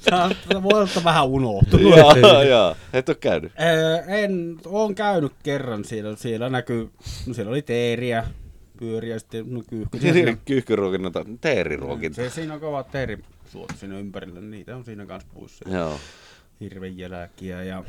Että 0.00 1.04
vähän 1.04 1.26
unohtunut. 1.26 1.96
joo, 1.96 2.42
joo. 2.42 2.76
Et 2.92 3.08
oo 3.08 3.14
käynyt. 3.14 3.52
En, 4.06 4.58
oon 4.66 4.94
käynyt 4.94 5.32
kerran 5.42 5.84
siellä, 5.84 6.16
siellä 6.16 6.48
näkyy, 6.48 6.90
no 7.26 7.34
siellä 7.34 7.50
oli 7.50 7.62
teeriä, 7.62 8.24
pyöriä, 8.78 9.18
sitten 9.18 9.54
no 9.54 9.62
kyyhky. 9.68 9.98
Teeriruokinta. 11.40 12.16
se, 12.16 12.30
siinä 12.30 12.54
on 12.54 12.60
kovat 12.60 12.90
teerisuot 12.90 13.72
siinä 13.76 13.98
ympärillä, 13.98 14.40
niitä 14.40 14.76
on 14.76 14.84
siinä 14.84 15.06
kanssa 15.06 15.28
puissa. 15.34 15.68
Joo, 15.68 16.00
Hirven 16.60 16.98
jälkiä 16.98 17.62
ja 17.62 17.84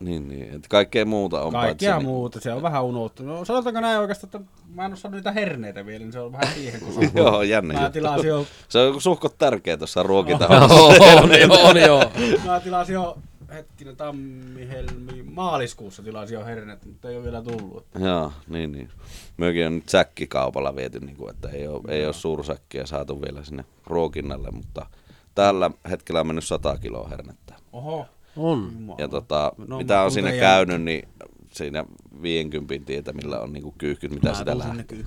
niin, 0.00 0.28
niin. 0.28 0.54
Et 0.54 0.68
kaikkea 0.68 1.04
muuta 1.04 1.42
on 1.42 1.52
kaikkea 1.52 1.92
paitsi... 1.92 2.06
muuta, 2.06 2.40
se 2.40 2.52
on 2.52 2.62
vähän 2.62 2.84
unohtunut. 2.84 3.38
No, 3.38 3.44
sanotaanko 3.44 3.80
näin 3.80 3.98
oikeastaan, 4.00 4.42
että 4.42 4.52
mä 4.74 4.84
en 4.84 4.90
oo 4.92 4.96
saanut 4.96 5.16
niitä 5.16 5.32
herneitä 5.32 5.86
vielä, 5.86 5.98
niin 5.98 6.12
se 6.12 6.20
on 6.20 6.32
vähän 6.32 6.54
siihen, 6.54 6.80
kun 6.80 6.92
se 6.92 7.10
Joo, 7.20 7.42
jännä 7.42 7.74
Mä 7.74 7.80
juttu. 7.80 7.92
tilasin 7.92 8.28
jo, 8.28 8.46
Se 8.68 8.78
on 8.78 9.00
suhkot 9.00 9.38
tärkeä 9.38 9.76
tuossa 9.76 10.02
ruokinta. 10.02 10.48
on, 10.48 11.30
on 11.70 11.80
joo. 11.80 12.04
mä 12.46 12.60
tilasin 12.60 12.94
jo 12.94 13.18
hetkinen 13.52 13.96
tammi, 13.96 14.68
helmi, 14.68 15.22
maaliskuussa 15.22 16.02
tilasin 16.02 16.34
jo 16.34 16.44
herneitä, 16.44 16.86
mutta 16.86 17.10
ei 17.10 17.16
ole 17.16 17.24
vielä 17.24 17.42
tullut. 17.42 17.86
Joo, 17.98 18.32
niin, 18.48 18.72
niin. 18.72 18.90
Myökin 19.36 19.66
on 19.66 19.74
nyt 19.74 19.88
säkkikaupalla 19.88 20.76
viety, 20.76 21.00
niin 21.00 21.16
kuin, 21.16 21.30
että 21.30 21.48
ei 21.48 21.68
ole, 21.68 21.82
ei 21.88 22.06
ole 22.06 22.12
suursäkkiä 22.12 22.86
saatu 22.86 23.22
vielä 23.22 23.44
sinne 23.44 23.64
ruokinnalle, 23.86 24.50
mutta 24.50 24.86
tällä 25.34 25.70
hetkellä 25.90 26.20
on 26.20 26.26
mennyt 26.26 26.44
100 26.44 26.78
kiloa 26.78 27.08
hernettä. 27.08 27.54
Oho. 27.72 28.06
On. 28.38 28.72
Ja 28.98 29.08
tota, 29.08 29.52
No, 29.68 29.78
mitä 29.78 30.02
on 30.02 30.26
ei- 30.32 30.40
käynyt, 30.40 30.82
niin 30.82 31.08
siinä 31.52 31.84
50 32.22 32.86
tietämillä 32.86 33.40
on 33.40 33.52
niinku 33.52 33.74
kyyhkyt, 33.78 34.10
mitä 34.14 34.34
sitä 34.34 34.58
lähtee. 34.58 34.98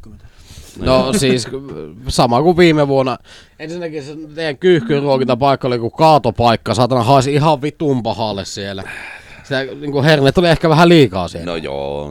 No 0.80 1.14
siis 1.14 1.48
sama 2.08 2.42
kuin 2.42 2.58
viime 2.58 2.88
vuonna. 2.88 3.18
Ensinnäkin 3.60 4.04
se 4.04 4.16
teidän 4.36 4.58
kyyhkyruokintapaikka 4.58 5.68
oli 5.68 5.80
kuin 5.80 5.92
kaatopaikka. 5.92 6.74
Saatana 6.74 7.04
haisi 7.04 7.34
ihan 7.34 7.62
vitun 7.62 8.04
pahalle 8.04 8.46
siellä. 8.46 8.84
Sitä, 9.44 9.64
niin 9.64 9.92
kuin 9.92 10.04
hernet 10.06 10.38
oli 10.38 10.50
ehkä 10.50 10.70
vähän 10.70 10.90
liikaa 10.90 11.28
siellä. 11.28 11.46
No 11.52 11.56
joo, 11.56 12.04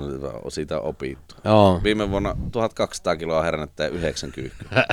on 0.44 0.50
siitä 0.50 0.80
opittu. 0.80 1.34
Joo. 1.44 1.80
Viime 1.84 2.10
vuonna 2.10 2.36
1200 2.52 3.16
kiloa 3.16 3.42
hernettä 3.42 3.82
ja 3.84 3.88
9 3.88 4.32
kyyhkyä. 4.32 4.84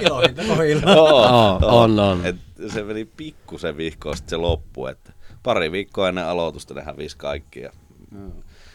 Kilohinta 0.00 0.42
kohilla. 0.48 0.92
Joo, 0.92 1.58
on, 1.62 1.98
on. 2.00 2.26
Et 2.26 2.36
se 2.66 2.82
meni 2.82 3.04
pikkusen 3.04 3.76
vihkoa 3.76 4.14
sitten 4.14 4.30
se 4.30 4.36
loppu, 4.36 4.86
että 4.86 5.12
pari 5.42 5.72
viikkoa 5.72 6.08
ennen 6.08 6.24
aloitusta 6.24 6.74
ne 6.74 6.82
hävisi 6.82 7.16
kaikki. 7.16 7.60
Ja 7.60 7.72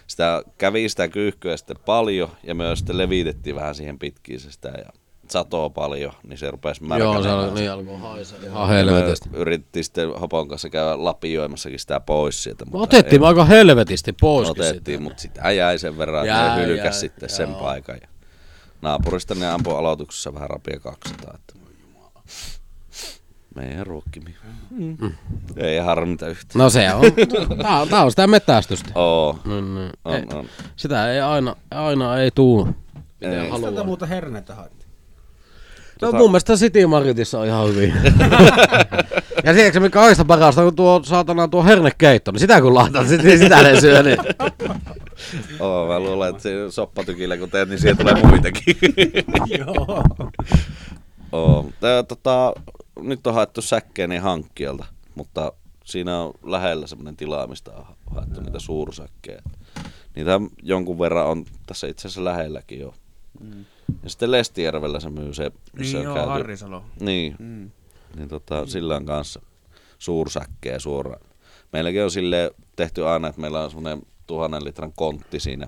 sitä, 0.08 0.44
kävi 0.58 0.90
sitä 0.90 1.08
kyyhkyä 1.08 1.58
sitten 1.58 1.78
paljon 1.86 2.30
ja 2.44 2.56
myös 2.56 2.80
sitten 2.80 2.98
levitettiin 2.98 3.56
vähän 3.56 3.76
siihen 3.76 4.00
pitkiin 4.00 4.40
se 4.40 4.52
sitä 4.52 4.70
ja 4.70 4.90
satoa 5.30 5.70
paljon, 5.70 6.14
niin 6.24 6.38
se 6.38 6.52
rupesi 6.52 6.84
märkänä. 6.84 7.14
Joo, 7.14 7.24
se 7.24 7.32
oli, 7.32 7.52
niin 7.52 7.72
alkoi 7.72 8.00
haisee 8.00 8.40
ihan 8.44 8.70
helvetisti. 8.70 9.30
Yritettiin 9.34 9.84
sitten 9.84 10.10
Hopon 10.20 10.48
kanssa 10.48 10.70
käydä 10.70 11.04
lapioimassakin 11.04 11.80
sitä 11.80 12.00
pois 12.00 12.44
sieltä. 12.44 12.66
Mutta 12.66 12.84
otettiin 12.84 13.22
ei- 13.22 13.28
aika 13.28 13.46
helvetisti 13.46 14.14
pois. 14.22 14.50
otettiin, 14.50 15.02
mutta 15.04 15.22
sitä 15.22 15.52
jäi 15.52 15.80
sen 15.80 15.98
verran, 15.98 16.26
että 16.28 16.56
ne 16.56 16.66
hylkäs 16.66 16.84
jäi, 16.86 16.94
sitten 16.94 17.30
sen 17.30 17.50
joo. 17.50 17.60
paikan. 17.60 17.98
Ja 18.02 18.08
naapurista 18.82 19.36
ne 19.36 19.50
ampui 19.50 19.78
aloituksessa 19.78 20.34
vähän 20.34 20.50
rapia 20.50 20.80
200. 20.80 21.34
Että 21.36 21.54
meidän 23.56 23.86
ruokkimi. 23.88 24.36
Mm. 24.72 24.98
Ei 25.58 25.78
harmita 25.80 26.28
yhtään. 26.28 26.64
No 26.64 26.70
se 26.70 26.94
on. 26.94 27.04
Tää 27.62 27.80
on, 27.82 27.88
tää 27.90 28.04
on 28.04 28.12
sitä 28.12 28.28
metästystä. 28.28 28.90
Oo, 28.96 29.40
Mm, 29.46 29.52
mm. 29.54 29.90
on, 30.06 30.16
Ei, 30.16 30.24
on. 30.34 30.46
sitä 30.76 31.12
ei 31.14 31.22
aina, 31.22 31.56
aina 31.72 32.18
ei 32.18 32.32
tuu. 32.32 32.68
Ei. 33.22 33.30
Miten 33.30 33.44
Tätä 33.44 33.52
haluaa. 33.52 33.84
muuta 33.84 34.06
herneitä 34.06 34.56
haettiin. 34.56 34.84
No 36.02 36.12
mun 36.12 36.32
mielestä 36.32 36.56
City 36.56 36.86
Maritissa 36.86 37.40
on 37.40 37.48
ihan 37.48 37.68
hyvin. 37.68 37.94
ja 39.46 39.54
tiedätkö 39.54 39.80
mikä 39.80 40.00
on 40.00 40.04
kaikista 40.04 40.26
parasta, 40.26 40.64
kun 40.64 40.76
tuo 40.76 41.02
saatana 41.04 41.48
tuo 41.48 41.64
hernekeitto, 41.64 42.32
niin 42.32 42.40
sitä 42.40 42.62
kun 42.62 42.74
laitat, 42.74 43.08
sit, 43.08 43.24
niin 43.24 43.40
sitä 43.44 43.64
ne 43.64 43.80
syö. 43.82 44.04
Niin. 44.04 44.18
Oo, 45.60 45.88
mä 45.88 46.00
luulen, 46.00 46.30
että 46.30 46.42
se 46.44 46.52
soppatykillä 46.70 47.38
kun 47.38 47.50
teet, 47.50 47.70
niin 47.70 47.80
siihen 47.80 47.98
tulee 47.98 48.14
muitakin. 48.24 48.76
Joo. 49.60 50.04
Oo. 51.32 51.70
Tää, 51.80 52.04
tota, 52.04 52.54
nyt 53.02 53.28
on 53.28 53.34
haettu 53.34 53.62
säkkeeni 53.62 54.18
hankkijalta, 54.18 54.86
mutta 55.16 55.54
siinä 55.86 56.20
on 56.22 56.34
lähellä 56.44 56.88
semmoinen 56.88 57.16
tila, 57.18 57.48
mistä 57.48 57.72
on 57.72 57.86
haettu 58.06 58.42
niitä 58.42 58.60
suursäkkejä. 58.60 59.42
Niitä 60.16 60.40
jonkun 60.64 61.00
verran 61.00 61.28
on 61.28 61.46
tässä 61.68 61.88
itse 61.88 62.08
asiassa 62.08 62.24
lähelläkin 62.24 62.80
jo. 62.80 62.94
Ja 64.04 64.10
sitten 64.10 64.32
Lestijärvellä 64.32 65.00
se 65.00 65.10
myy 65.10 65.34
se, 65.34 65.52
missä 65.78 65.98
Niin 65.98 65.98
on 65.98 66.04
joo, 66.04 66.16
käyty. 66.16 66.30
Harrisalo. 66.30 66.84
Niin, 67.00 67.36
Mm. 67.40 67.72
niin 68.16 68.30
tota, 68.30 68.66
sillä 68.66 68.96
on 68.96 69.06
kanssa 69.06 69.42
suursäkkejä 70.00 70.80
suoraan. 70.80 71.22
Meilläkin 71.74 72.04
on 72.04 72.12
sille 72.12 72.52
tehty 72.76 73.08
aina, 73.08 73.28
että 73.28 73.42
meillä 73.42 73.64
on 73.64 73.70
semmoinen 73.72 74.02
tuhannen 74.28 74.64
litran 74.64 74.94
kontti 74.96 75.40
siinä 75.40 75.68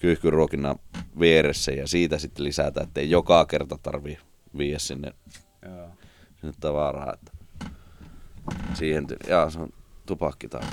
kyyhkyruokinnan 0.00 0.76
vieressä 1.20 1.72
ja 1.72 1.86
siitä 1.88 2.18
sitten 2.18 2.44
lisätään, 2.44 2.86
että 2.86 3.00
ei 3.00 3.10
joka 3.10 3.44
kerta 3.44 3.78
tarvii 3.82 4.18
viedä 4.58 4.78
sinne, 4.78 5.12
Joo. 5.62 5.88
Sinne 6.44 6.56
tavaraa. 6.60 7.12
Että 7.14 7.32
siihen, 8.74 9.06
ty- 9.06 9.28
jaa, 9.30 9.50
se 9.50 9.58
on 9.60 9.68
tupakkitauko. 10.06 10.66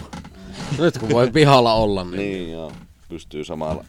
Nyt 0.79 0.97
kun 0.97 1.09
voi 1.09 1.31
pihalla 1.31 1.73
olla, 1.73 2.03
niin. 2.03 2.17
Niin 2.17 2.51
joo, 2.51 2.71
pystyy 3.09 3.43
samalla 3.43 3.85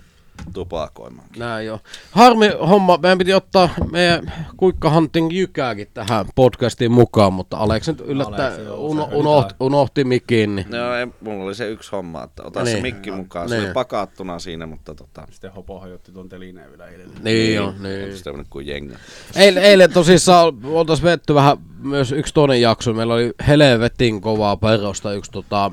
tupakoimaan. 0.54 1.28
Näin 1.36 1.66
jo. 1.66 1.80
Harmi 2.10 2.48
homma, 2.68 2.98
meidän 3.02 3.18
piti 3.18 3.32
ottaa 3.34 3.68
meidän 3.90 4.32
Kuikka 4.56 4.90
Hunting 4.90 5.32
Jykääkin 5.32 5.86
tähän 5.94 6.26
podcastiin 6.34 6.92
mukaan, 6.92 7.32
mutta 7.32 7.56
Alex 7.56 7.88
nyt 7.88 8.00
yllättää 8.06 8.58
joo, 8.58 8.76
uno, 8.76 9.08
se 9.10 9.16
unohti, 9.16 9.54
unohti 9.60 10.04
mikin. 10.04 10.56
Niin. 10.56 10.66
Joo, 10.70 10.94
ei, 10.94 11.06
mulla 11.20 11.44
oli 11.44 11.54
se 11.54 11.68
yksi 11.70 11.90
homma, 11.92 12.22
että 12.22 12.42
ota 12.42 12.62
Niin. 12.62 12.76
se 12.76 12.82
mikki 12.82 13.10
mukaan. 13.10 13.48
Se 13.48 13.54
Niin. 13.54 13.64
oli 13.66 13.72
pakattuna 13.74 14.38
siinä, 14.38 14.66
mutta 14.66 14.94
tota, 14.94 15.26
Sitten 15.30 15.52
Hopo 15.52 15.80
hajotti 15.80 16.12
tuon 16.12 16.28
telineen 16.28 16.70
vielä 16.70 16.86
eilen. 16.88 17.10
Niin, 17.22 17.54
joo, 17.54 17.66
Onko 17.68 17.82
niin. 17.82 18.16
se 18.18 18.24
tämmönen 18.24 18.46
kuin 18.50 18.66
jengi? 18.66 18.94
Eilen, 19.36 19.62
eilen 19.62 19.92
tosissaan 19.92 20.54
oltais 20.64 21.02
vetty 21.02 21.34
vähän 21.34 21.56
myös 21.82 22.12
yksi 22.12 22.34
toinen 22.34 22.60
jakso. 22.60 22.92
Meillä 22.94 23.14
oli 23.14 23.32
helvetin 23.48 24.20
kovaa 24.20 24.56
perosta 24.56 25.12
yksi 25.12 25.30
tota, 25.30 25.70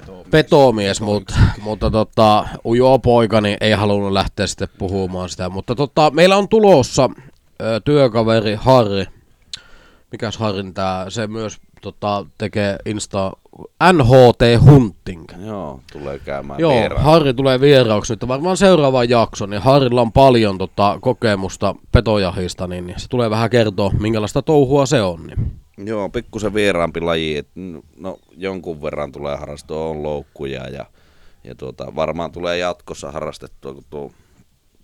Petomies. 0.00 0.26
petomies, 0.30 1.00
mut, 1.00 1.24
mutta 1.60 1.90
tota, 1.90 2.48
ujo 2.64 2.98
poika 2.98 3.40
niin 3.40 3.56
ei 3.60 3.72
halunnut 3.72 4.12
lähteä 4.12 4.46
sitten 4.46 4.68
puhumaan 4.78 5.28
sitä. 5.28 5.48
Mutta 5.48 5.74
tota, 5.74 6.10
meillä 6.10 6.36
on 6.36 6.48
tulossa 6.48 7.10
ö, 7.60 7.80
työkaveri 7.84 8.54
Harri. 8.54 9.04
Mikäs 10.12 10.36
Harrin 10.36 10.74
tää? 10.74 11.10
Se 11.10 11.26
myös 11.26 11.56
tota, 11.80 12.26
tekee 12.38 12.76
Insta 12.86 13.32
NHT 13.92 14.64
Hunting. 14.70 15.24
Joo, 15.46 15.80
tulee 15.92 16.18
käymään 16.18 16.60
Joo, 16.60 16.72
vieraan. 16.72 17.04
Harri 17.04 17.34
tulee 17.34 17.60
vieraaksi 17.60 18.12
nyt 18.12 18.28
varmaan 18.28 18.56
seuraava 18.56 19.04
jakso, 19.04 19.46
niin 19.46 19.62
Harrilla 19.62 20.00
on 20.00 20.12
paljon 20.12 20.58
tota, 20.58 20.98
kokemusta 21.00 21.74
petojahista, 21.92 22.66
niin 22.66 22.94
se 22.96 23.08
tulee 23.08 23.30
vähän 23.30 23.50
kertoa, 23.50 23.90
minkälaista 24.00 24.42
touhua 24.42 24.86
se 24.86 25.02
on. 25.02 25.26
Niin. 25.26 25.65
Joo, 25.84 26.08
pikkusen 26.08 26.54
vieraampi 26.54 27.00
laji, 27.00 27.36
että 27.36 27.60
no 27.96 28.18
jonkun 28.36 28.82
verran 28.82 29.12
tulee 29.12 29.36
harrastua, 29.36 29.86
on 29.86 30.02
loukkuja 30.02 30.68
ja, 30.68 30.86
ja 31.44 31.54
tuota, 31.54 31.92
varmaan 31.96 32.32
tulee 32.32 32.58
jatkossa 32.58 33.10
harrastettua, 33.12 33.74
kun 33.74 33.84
tuo 33.90 34.10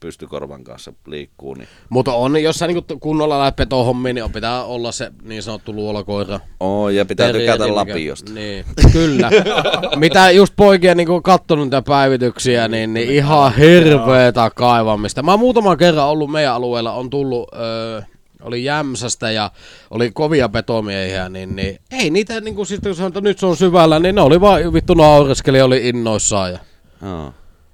pystykorvan 0.01 0.65
kanssa 0.65 0.93
liikkuu, 1.07 1.55
niin 1.55 1.69
Mutta 1.89 2.13
on, 2.15 2.43
jos 2.43 2.57
sä 2.57 2.67
niinku 2.67 2.99
kunnolla 3.01 3.39
lähdet 3.39 3.57
petohommiin, 3.57 4.15
niin 4.15 4.25
on- 4.25 4.33
pitää 4.33 4.65
olla 4.65 4.93
se 4.93 5.13
niin 5.23 5.43
sanottu 5.43 5.73
luolakoira. 5.73 6.41
Oo, 6.61 6.89
ja 6.89 7.05
pitää 7.05 7.27
Terrieri, 7.27 7.47
tykätä 7.53 7.65
mikä- 7.65 7.75
lapiosta. 7.75 8.33
Niin, 8.33 8.65
kyllä. 8.93 9.31
Mitä 9.97 10.31
just 10.31 10.53
poikia 10.57 10.95
niinku 10.95 11.21
kattonut 11.21 11.67
niitä 11.67 11.83
päivityksiä, 11.83 12.69
niin, 12.69 12.95
niin 12.95 13.11
ihan 13.11 13.57
hirveetä 13.57 14.51
kaivamista. 14.55 15.23
Mä 15.23 15.31
oon 15.31 15.41
muutaman 15.41 15.79
kerran 15.79 16.09
ollut 16.09 16.31
meidän 16.31 16.55
alueella, 16.55 16.93
on 16.93 17.11
tullut, 17.11 17.49
öö, 17.55 18.03
oli 18.43 18.65
Jämsästä 18.65 19.31
ja 19.31 19.51
oli 19.91 20.11
kovia 20.11 20.49
petomiehiä, 20.49 21.29
niin, 21.29 21.57
niin 21.57 21.79
ei 21.93 22.11
niitä 22.11 22.41
niinku 22.41 22.65
sitten 22.65 22.91
kun 22.91 22.97
sanotaan, 22.97 23.21
että 23.21 23.29
nyt 23.31 23.39
se 23.39 23.47
on 23.47 23.57
syvällä, 23.57 23.99
niin 23.99 24.15
ne 24.15 24.21
oli 24.21 24.41
vaan 24.41 24.73
vittu 24.73 24.95
naureskeli, 24.95 25.61
oli 25.61 25.89
innoissaan. 25.89 26.53
Ja, 26.53 26.59
Joo. 27.03 27.33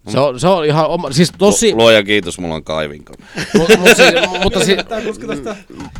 Se 0.08 0.18
on, 0.20 0.40
se 0.40 0.48
on 0.48 0.64
ihan 0.64 0.86
oma, 0.86 1.12
siis 1.12 1.32
tosi, 1.38 1.74
Luoja 1.74 2.02
kiitos, 2.02 2.38
mulla 2.38 2.54
on 2.54 2.64
kaivinkone. 2.64 3.24
mut, 3.54 3.68
mut, 3.78 3.88
siis, 3.96 4.14
mutta 4.42 4.64
siis, 4.64 4.78
Tää 4.88 5.00
kuski 5.00 5.26
tosta, 5.26 5.56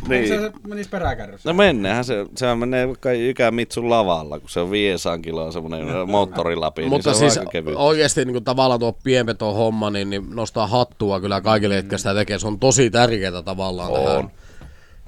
Niin. 0.07 0.27
se, 0.27 0.39
se 0.39 0.51
menis 0.67 0.87
peräkärryssä. 0.87 1.49
No 1.49 1.53
mennehän 1.53 2.05
se, 2.05 2.25
se 2.35 2.55
menee 2.55 2.87
vaikka 2.87 3.13
Jykä 3.13 3.51
Mitsun 3.51 3.89
lavalla, 3.89 4.39
kun 4.39 4.49
se 4.49 4.59
on 4.59 4.71
500 4.71 5.17
kiloa 5.17 5.51
semmonen 5.51 5.87
moottorilapi, 6.09 6.81
niin 6.81 6.89
mutta 6.89 7.13
se 7.13 7.25
on 7.25 7.31
siis 7.31 7.45
oikeasti 7.75 8.25
niin 8.25 8.43
tavallaan 8.43 8.79
tuo 8.79 8.93
pienpeto 9.03 9.53
homma, 9.53 9.89
niin, 9.89 10.09
niin 10.09 10.25
nostaa 10.35 10.67
hattua 10.67 11.19
kyllä 11.19 11.41
kaikille, 11.41 11.75
jotka 11.75 11.97
sitä 11.97 12.13
tekee. 12.13 12.39
Se 12.39 12.47
on 12.47 12.59
tosi 12.59 12.89
tärkeää 12.89 13.41
tavallaan 13.41 13.91
On. 13.91 14.03
tähän 14.05 14.31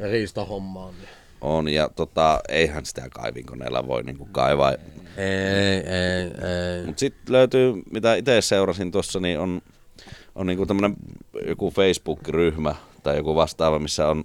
riistahommaan. 0.02 0.94
Niin. 0.94 1.10
On, 1.42 1.70
ja 1.70 1.90
tota, 1.96 2.40
eihän 2.50 2.86
sitä 2.86 3.10
kaivinkoneella 3.10 3.88
voi 3.88 4.04
niinku 4.04 4.28
kaivaa. 4.32 4.72
Ei, 4.72 4.78
ei, 5.78 6.24
ei. 6.24 6.86
Mutta 6.86 7.00
sitten 7.00 7.34
löytyy, 7.34 7.74
mitä 7.92 8.16
itse 8.16 8.42
seurasin 8.42 8.92
tuossa, 8.92 9.20
niin 9.20 9.40
on, 9.40 9.62
on 10.36 10.48
niinku 10.48 10.66
tämmönen 10.66 10.96
joku 11.48 11.72
Facebook-ryhmä 11.72 12.76
tai 13.04 13.18
joku 13.18 13.36
vastaava, 13.36 13.80
missä 13.80 14.08
on, 14.08 14.24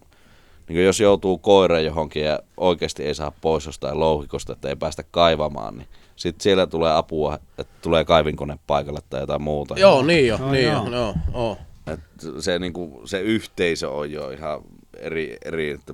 niinku 0.68 0.80
jos 0.80 1.00
joutuu 1.00 1.38
koira 1.38 1.80
johonkin 1.80 2.25
ja 2.25 2.38
oikeasti 2.56 3.02
ei 3.04 3.14
saa 3.14 3.33
pois 3.40 3.66
jostain 3.66 4.00
louhikosta, 4.00 4.52
että 4.52 4.68
ei 4.68 4.76
päästä 4.76 5.02
kaivamaan, 5.11 5.76
niin 5.78 5.88
sitten 6.16 6.42
siellä 6.42 6.66
tulee 6.66 6.92
apua, 6.92 7.38
että 7.59 7.73
tulee 7.83 8.04
kaivinkone 8.04 8.59
paikalle 8.66 9.00
tai 9.11 9.21
jotain 9.21 9.42
muuta. 9.42 9.75
Joo, 9.78 10.02
niin 10.02 10.26
jo, 10.26 10.38
No 10.38 10.50
niin 10.50 10.64
joo. 10.64 10.85
jo, 10.85 10.90
joo, 10.92 11.14
joo. 11.33 11.59
Et 11.87 12.00
se, 12.40 12.59
niinku, 12.59 13.02
se 13.04 13.21
yhteisö 13.21 13.90
on 13.90 14.12
jo 14.12 14.30
ihan 14.30 14.61
eri, 15.00 15.37
eri 15.45 15.71
että 15.71 15.93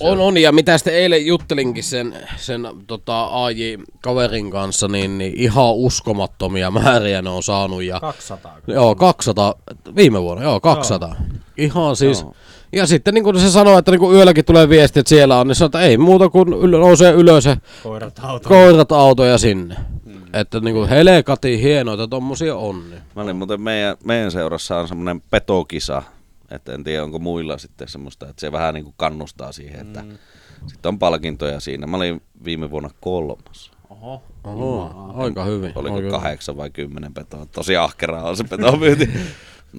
On, 0.00 0.20
on, 0.20 0.36
ja 0.38 0.52
mitä 0.52 0.78
sitten 0.78 0.94
eilen 0.94 1.26
juttelinkin 1.26 1.84
sen, 1.84 2.14
sen 2.36 2.68
tota, 2.86 3.24
AJ-kaverin 3.44 4.50
kanssa, 4.50 4.88
niin, 4.88 5.18
niin 5.18 5.32
ihan 5.36 5.74
uskomattomia 5.74 6.70
määriä 6.70 7.22
ne 7.22 7.30
on 7.30 7.42
saanut. 7.42 7.82
Ja, 7.82 8.00
200. 8.00 8.58
Joo, 8.66 8.94
200, 8.94 9.54
viime 9.96 10.22
vuonna, 10.22 10.44
joo, 10.44 10.60
200. 10.60 11.08
Joo. 11.08 11.38
Ihan 11.58 11.96
siis. 11.96 12.20
Joo. 12.22 12.34
Ja 12.72 12.86
sitten 12.86 13.14
niin 13.14 13.24
kuin 13.24 13.40
se 13.40 13.50
sanoo, 13.50 13.78
että 13.78 13.90
niin 13.90 13.98
kuin 13.98 14.16
yölläkin 14.16 14.44
tulee 14.44 14.68
viesti, 14.68 15.00
että 15.00 15.08
siellä 15.08 15.40
on, 15.40 15.48
niin 15.48 15.54
sanoo, 15.56 15.66
että 15.66 15.80
ei 15.80 15.98
muuta 15.98 16.28
kuin 16.28 16.48
yl- 16.48 16.78
nousee 16.78 17.12
ylös 17.12 17.44
ja 17.44 17.56
Koirat 17.82 18.20
auto. 18.22 18.48
koirat 18.48 18.92
autoja 18.92 19.38
sinne. 19.38 19.76
Mm. 20.04 20.22
Että 20.32 20.60
niin 20.60 20.74
kuin 20.74 20.88
helekati 20.88 21.62
hienoita 21.62 22.08
tommosia 22.08 22.56
on. 22.56 22.90
Niin. 22.90 23.02
Mä 23.16 23.22
olin 23.22 23.36
muuten 23.36 23.60
meidän, 23.60 23.96
meidän 24.04 24.30
seurassa 24.30 24.78
on 24.78 24.88
semmoinen 24.88 25.20
petokisa, 25.30 26.02
että 26.54 26.72
en 26.72 26.84
tiedä 26.84 27.04
onko 27.04 27.18
muilla 27.18 27.58
sitten 27.58 27.88
semmoista, 27.88 28.28
että 28.28 28.40
se 28.40 28.52
vähän 28.52 28.74
niin 28.74 28.84
kuin 28.84 28.94
kannustaa 28.96 29.52
siihen, 29.52 29.86
että 29.86 30.02
mm. 30.02 30.18
sitten 30.66 30.88
on 30.88 30.98
palkintoja 30.98 31.60
siinä. 31.60 31.86
Mä 31.86 31.96
olin 31.96 32.22
viime 32.44 32.70
vuonna 32.70 32.90
kolmas. 33.00 33.70
Oho. 33.90 34.22
Oho, 34.44 35.12
aika 35.14 35.44
hyvin. 35.44 35.72
Oliko 35.74 35.96
aika 35.96 36.10
kahdeksan 36.10 36.56
vai 36.56 36.70
kymmenen 36.70 37.14
petoa? 37.14 37.46
Tosi 37.46 37.76
ahkeraa 37.76 38.28
on 38.28 38.36
se 38.36 38.44
petomyynti. 38.44 39.10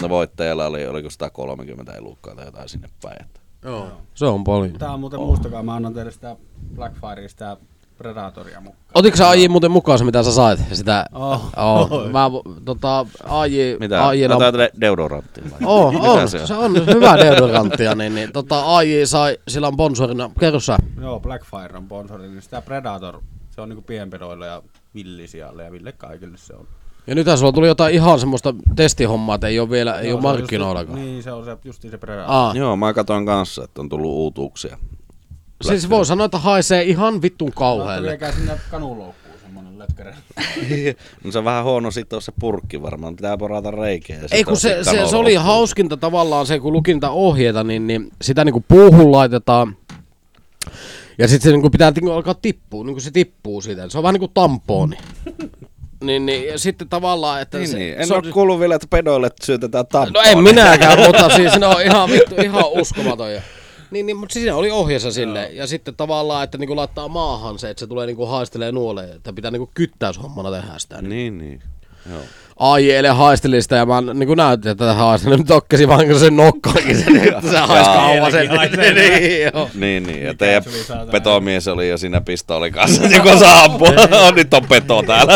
No 0.01 0.09
voittajalla 0.09 0.65
oli, 0.65 0.87
oliko 0.87 1.09
130 1.09 1.93
elukkaa 1.93 2.35
tai 2.35 2.45
jotain 2.45 2.69
sinne 2.69 2.89
päin. 3.01 3.21
Että. 3.21 3.39
Joo, 3.63 3.87
se 4.13 4.25
on 4.25 4.43
paljon. 4.43 4.73
Tää 4.73 4.93
on 4.93 4.99
muuten, 4.99 5.19
muistakaa, 5.19 5.63
mä 5.63 5.75
annan 5.75 5.93
teille 5.93 6.11
sitä 6.11 6.35
Blackfirea, 6.75 7.29
sitä 7.29 7.57
Predatoria 7.97 8.61
mukaan. 8.61 8.83
Otitko 8.95 9.17
sä 9.17 9.29
AJ 9.29 9.47
muuten 9.47 9.71
mukaan 9.71 9.99
se, 9.99 10.05
mitä 10.05 10.23
sä 10.23 10.31
sait? 10.31 10.59
Sitä, 10.71 11.05
Oh. 11.13 11.49
oh. 11.57 11.89
Mä, 12.11 12.29
tota, 12.65 13.05
AJ, 13.23 13.77
Mitä? 13.79 14.07
Otat 14.35 14.53
de- 14.55 14.71
deodoranttia? 14.81 15.43
Oh, 15.65 15.95
on, 16.17 16.29
se 16.29 16.41
on? 16.41 16.47
se 16.47 16.53
on 16.53 16.75
hyvä 16.87 17.17
deodoranttia, 17.17 17.95
niin, 17.95 18.15
niin 18.15 18.31
tota, 18.31 18.75
AJ 18.77 19.05
sai, 19.05 19.37
sillä 19.47 19.67
on 19.67 19.73
sponsorina, 19.73 20.31
kerro 20.39 20.59
sä. 20.59 20.77
Joo, 21.01 21.19
Blackfire 21.19 21.77
on 21.77 21.83
sponsori, 21.85 22.27
niin 22.27 22.41
sitä 22.41 22.61
Predator, 22.61 23.21
se 23.51 23.61
on 23.61 23.69
niinku 23.69 23.81
pienpedoille 23.83 24.47
ja 24.47 24.61
villisialle 24.95 25.63
ja 25.63 25.71
Ville 25.71 25.91
kaikille 25.91 26.37
se 26.37 26.53
on. 26.53 26.67
Ja 27.07 27.15
nythän 27.15 27.37
sulla 27.37 27.51
tuli 27.51 27.67
jotain 27.67 27.93
ihan 27.95 28.19
semmoista 28.19 28.53
testihommaa, 28.75 29.35
että 29.35 29.47
ei 29.47 29.59
ole 29.59 29.69
vielä, 29.69 29.99
ei 29.99 30.09
Joo, 30.09 30.15
ole 30.15 30.21
markkinoillakaan. 30.21 30.97
Just, 30.99 31.09
niin, 31.09 31.23
se 31.23 31.31
on 31.31 31.45
se, 31.45 31.57
justiin 31.63 31.91
se 31.91 31.97
Predator. 31.97 32.31
Aa, 32.35 32.53
Joo, 32.55 32.75
mä 32.75 32.93
katsoin 32.93 33.25
kanssa, 33.25 33.63
että 33.63 33.81
on 33.81 33.89
tullut 33.89 34.11
uutuuksia. 34.11 34.77
Siis 35.61 35.89
voi 35.89 36.05
sanoa, 36.05 36.25
että 36.25 36.37
haisee 36.37 36.83
ihan 36.83 37.21
vittun 37.21 37.51
kauhealle. 37.51 38.07
viekää 38.07 38.31
sinne 38.31 38.59
kanuloukkuun 38.71 39.35
semmonen 39.41 39.79
lötkärä. 39.79 40.15
no 41.23 41.31
se 41.31 41.37
on 41.37 41.45
vähän 41.45 41.63
huono 41.63 41.91
sitten 41.91 42.21
se 42.21 42.31
purkki 42.39 42.81
varmaan, 42.81 43.15
pitää 43.15 43.37
porata 43.37 43.71
reikiä. 43.71 44.15
ja 44.15 44.27
Ei 44.31 44.43
kun 44.43 44.57
se, 44.57 44.83
sit 44.83 44.93
se, 44.93 45.07
se 45.07 45.15
oli 45.15 45.35
hauskinta 45.35 45.97
tavallaan 45.97 46.45
se, 46.45 46.59
kun 46.59 46.73
lukin 46.73 46.95
niitä 46.95 47.09
ohjeita, 47.09 47.63
niin, 47.63 47.87
niin 47.87 48.11
sitä 48.21 48.45
niinku 48.45 48.63
puuhun 48.67 49.11
laitetaan. 49.11 49.77
Ja 51.17 51.27
sitten 51.27 51.49
se 51.49 51.51
niinku 51.51 51.69
pitää 51.69 51.91
niinku 51.91 52.11
alkaa 52.11 52.33
tippua, 52.33 52.83
niinku 52.83 52.99
se 52.99 53.11
tippuu 53.11 53.61
siitä. 53.61 53.89
Se 53.89 53.97
on 53.97 54.03
vähän 54.03 54.13
niinku 54.13 54.31
tamponi. 54.33 54.97
niin, 56.03 56.25
niin, 56.25 56.47
ja 56.47 56.59
sitten 56.59 56.89
tavallaan, 56.89 57.41
että 57.41 57.57
Niin, 57.57 57.69
se, 57.69 57.77
niin. 57.77 57.95
En 57.97 58.07
se 58.07 58.13
ole 58.13 58.31
kuullut 58.31 58.59
vielä, 58.59 58.75
että 58.75 58.87
pedoille 58.89 59.29
syötetään 59.43 59.87
tampoa. 59.87 60.23
No 60.23 60.29
en 60.29 60.43
minäkään, 60.43 60.99
mutta 60.99 61.29
siis 61.29 61.59
ne 61.59 61.65
on 61.65 61.81
ihan, 61.81 62.09
vittu, 62.09 62.35
ihan 62.35 62.63
uskomaton. 62.71 63.27
Niin, 63.93 64.05
niin, 64.05 64.17
mutta 64.17 64.33
siinä 64.33 64.55
oli 64.55 64.71
ohjeessa 64.71 65.11
sille. 65.11 65.49
Ja 65.53 65.67
sitten 65.67 65.95
tavallaan, 65.95 66.43
että 66.43 66.57
niinku 66.57 66.75
laittaa 66.75 67.07
maahan 67.07 67.59
se, 67.59 67.69
että 67.69 67.79
se 67.79 67.87
tulee 67.87 68.05
niinku 68.05 68.25
haistelee 68.25 68.71
nuoleen. 68.71 69.15
Että 69.15 69.33
pitää 69.33 69.51
niinku 69.51 69.71
kyttäyshommana 69.73 70.51
tehdä 70.51 70.73
sitä. 70.77 71.01
Niin. 71.01 71.09
Niin, 71.09 71.37
niin. 71.37 71.61
Joo. 72.11 72.21
Ai 72.59 72.91
eilen 72.91 73.15
haisteli 73.15 73.61
sitä 73.61 73.75
ja 73.75 73.85
mä 73.85 74.01
niinku 74.01 74.35
näytin, 74.35 74.71
että 74.71 74.85
tätä 74.85 74.93
haistelin. 74.93 75.37
Nyt 75.37 75.47
tokkesi 75.47 75.87
vaan 75.87 76.07
kun 76.07 76.19
se 76.19 76.29
nokkaankin 76.29 77.03
sen, 77.03 77.15
että 77.15 77.51
se 77.51 77.57
haisi 77.57 77.89
kauan 77.89 78.31
sen. 78.31 78.49
niin, 78.95 79.41
joo. 79.53 79.69
Niin, 79.73 80.03
niin. 80.03 80.23
Ja 80.23 80.33
teidän 80.33 80.63
petomies 81.11 81.67
oli 81.67 81.89
jo 81.89 81.97
siinä 81.97 82.21
pistoolin 82.21 82.73
kanssa, 82.73 83.03
joka 83.03 83.39
saa 83.39 83.63
ampua. 83.63 83.89
Nyt 84.35 84.53
on 84.53 84.65
peto 84.69 85.03
täällä. 85.03 85.33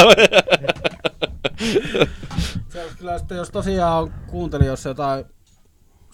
Se 2.70 2.86
kyllä 2.98 3.18
sitten, 3.20 3.38
jos 3.38 3.50
tosiaan 3.50 4.04
on 4.04 4.14
kuuntelijoissa 4.28 4.90
jotain 4.90 5.26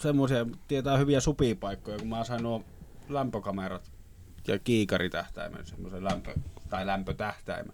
semmoisia, 0.04 0.46
tietää 0.68 0.96
hyviä 0.96 1.20
supipaikkoja, 1.20 1.98
kun 1.98 2.08
mä 2.08 2.24
sain 2.24 2.42
nuo 2.42 2.64
lämpökamerat 3.08 3.92
ja 4.48 4.58
kiikaritähtäimen, 4.58 5.66
semmoisen 5.66 6.04
lämpö, 6.04 6.34
tai 6.70 6.86
lämpötähtäimen. 6.86 7.72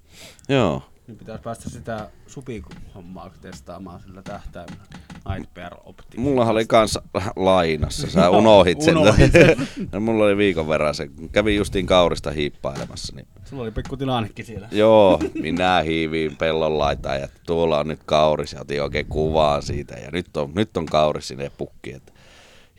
Joo. 0.49 0.83
Niin 1.07 1.19
pitäisi 1.19 1.43
päästä 1.43 1.71
sitä 1.71 2.11
supihommaa 2.27 3.31
testaamaan 3.41 4.01
sillä 4.01 4.23
tähtäimellä. 4.23 4.83
Nightmare 5.29 5.77
Optic. 5.85 6.21
Mullahan 6.21 6.55
oli 6.55 6.67
kans 6.67 6.99
lainassa, 7.37 8.11
sä 8.11 8.31
unohit 8.31 8.81
sen. 8.81 8.97
unohdin 8.97 9.31
No, 9.93 10.01
Mulla 10.01 10.25
oli 10.25 10.37
viikon 10.37 10.69
verran 10.69 10.95
se. 10.95 11.09
Kävin 11.33 11.57
justiin 11.57 11.87
kaurista 11.87 12.31
hiippailemassa. 12.31 13.17
Niin 13.17 13.27
Sulla 13.45 13.63
oli 13.63 13.71
pikku 13.71 13.97
tilannekin 13.97 14.45
siellä. 14.45 14.69
Joo, 14.73 15.21
minä 15.35 15.81
hiiviin 15.81 16.37
pellon 16.37 16.79
laitaan 16.79 17.21
ja 17.21 17.29
tuolla 17.47 17.79
on 17.79 17.89
nyt 17.89 18.01
kauris 18.07 18.53
ja 18.53 18.61
otin 18.61 18.83
oikein 18.83 19.07
kuvaan 19.07 19.63
siitä 19.63 19.95
ja 19.95 20.11
nyt 20.11 20.37
on, 20.37 20.53
nyt 20.55 20.77
on 20.77 20.87
kauris 20.87 21.29
sinne 21.29 21.51
pukki, 21.59 21.93
että 21.93 22.13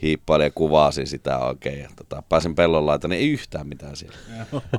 hiippailin 0.02 0.46
ja 0.46 0.52
kuvasin 0.52 1.08
sitä 1.08 1.40
oikein 1.40 1.80
ja 1.80 1.90
tota, 1.96 2.24
pääsin 2.30 2.56
pellon 2.56 2.86
laitaan, 2.86 3.10
niin 3.10 3.20
ei 3.22 3.32
yhtään 3.32 3.68
mitään 3.68 3.96
siellä. 3.96 4.18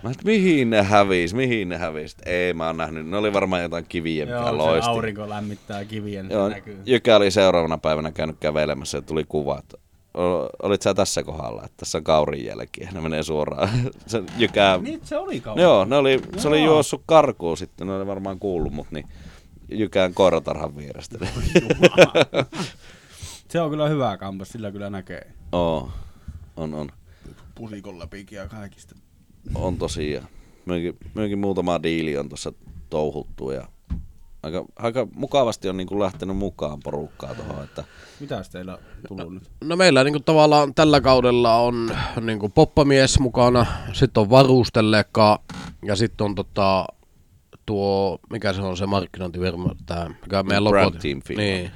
Mä 0.03 0.11
et, 0.11 0.25
mihin 0.25 0.71
ne 0.71 0.83
hävis, 0.83 1.35
mihin 1.35 1.69
ne 1.69 1.77
hävis? 1.79 2.17
Ei 2.27 2.53
mä 2.55 2.67
oon 2.67 2.77
nähnyt, 2.77 3.07
ne 3.07 3.17
oli 3.17 3.33
varmaan 3.33 3.63
jotain 3.63 3.87
kiviä, 3.89 4.25
mikä 4.27 4.37
Joo, 4.39 4.59
loisti. 4.59 4.91
aurinko 4.91 5.29
lämmittää 5.29 5.85
kiviä, 5.85 6.23
niin 6.23 6.33
Joo, 6.33 6.49
näkyy. 6.49 6.79
Jykä 6.87 7.17
oli 7.17 7.31
seuraavana 7.31 7.79
päivänä 7.79 8.13
käynyt 8.13 8.37
kävelemässä 8.41 8.99
ja 8.99 9.03
tuli 9.03 9.25
kuva, 9.29 9.59
että 9.59 9.77
"O- 10.19 10.49
olit 10.63 10.83
sä 10.83 10.95
tässä 10.95 11.23
kohdalla, 11.23 11.63
että 11.65 11.77
tässä 11.77 11.99
on 11.99 12.05
kaurin 12.05 12.45
jälkiä. 12.45 12.89
Ne 12.95 13.01
menee 13.01 13.23
suoraan. 13.23 13.69
Se 14.07 14.23
Jykä, 14.39 14.79
Niin 14.83 15.01
se 15.05 15.17
oli 15.19 15.41
kauan. 15.41 15.63
Joo, 15.63 15.85
ne 15.85 15.97
oli, 15.97 16.21
se 16.37 16.49
oli 16.49 16.65
juossut 16.65 17.03
karkuun 17.07 17.57
sitten, 17.57 17.87
ne 17.87 17.93
oli 17.95 18.07
varmaan 18.07 18.39
kuullut 18.39 18.73
mut, 18.73 18.87
niin 18.91 19.07
Jykään 19.69 20.15
koiratarhan 20.15 20.77
vierestä. 20.77 21.19
Se 23.53 23.61
on 23.61 23.71
kyllä 23.71 23.89
hyvä 23.89 24.17
kampas, 24.17 24.49
sillä 24.49 24.73
kyllä 24.73 24.91
näkee. 24.91 25.33
Oo, 25.53 25.91
on, 26.57 26.75
on, 26.75 26.89
Pusikon 27.55 27.99
läpikin 27.99 28.37
ja 28.37 28.49
kaikista. 28.49 28.95
on 29.55 29.77
tosiaan. 29.77 30.29
Myöskin, 30.67 30.97
myöskin 31.15 31.39
muutama 31.39 31.83
diili 31.83 32.17
on 32.17 32.29
tuossa 32.29 32.53
touhuttu 32.91 33.51
ja 33.51 33.69
aika, 34.43 34.65
aika 34.77 35.07
mukavasti 35.15 35.69
on 35.69 35.77
niinku 35.77 36.01
lähtenyt 36.01 36.37
mukaan 36.37 36.81
porukkaa 36.85 37.35
tuohon, 37.35 37.65
että 37.65 37.85
Mitäs 38.21 38.51
teillä 38.51 38.73
on 38.73 38.79
tullut 39.09 39.35
nyt? 39.35 39.51
No 39.65 39.77
meillä 39.77 40.05
niinku 40.05 40.21
tavallaan 40.21 40.75
tällä 40.75 41.01
kaudella 41.01 41.57
on 41.57 41.91
niinku 42.21 42.49
poppamies 42.49 43.19
mukana, 43.19 43.67
sitten 43.93 44.21
on 44.21 44.31
varustellekka 44.31 45.41
ja 45.85 45.97
sitten 45.97 46.25
on 46.25 46.35
tota, 46.35 46.87
tuo, 47.67 48.19
mikä 48.31 48.53
se 48.53 48.63
on 48.63 48.77
se 48.77 48.87
markkinointifirma, 48.87 49.75
tää, 49.87 50.11
mikä 50.23 50.39
on 50.39 50.47
meidän 50.47 50.65
Brand 50.65 50.85
logo. 50.85 50.99
Team 50.99 51.23
firma. 51.23 51.43
Niin. 51.43 51.71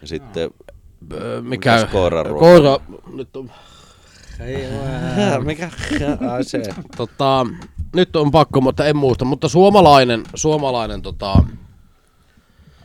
ja 0.00 0.06
sitten 0.06 0.50
Mikä, 1.42 1.88
ruoka? 2.22 2.38
koira, 2.38 2.78
nyt 3.12 3.36
on, 3.36 3.50
mikä? 5.44 5.70
Ai 6.30 6.44
se. 6.44 6.62
tota, 6.96 7.46
nyt 7.96 8.16
on 8.16 8.30
pakko, 8.30 8.60
mutta 8.60 8.86
en 8.86 8.96
muista, 8.96 9.24
mutta 9.24 9.48
suomalainen, 9.48 10.22
suomalainen 10.34 11.02
tota, 11.02 11.44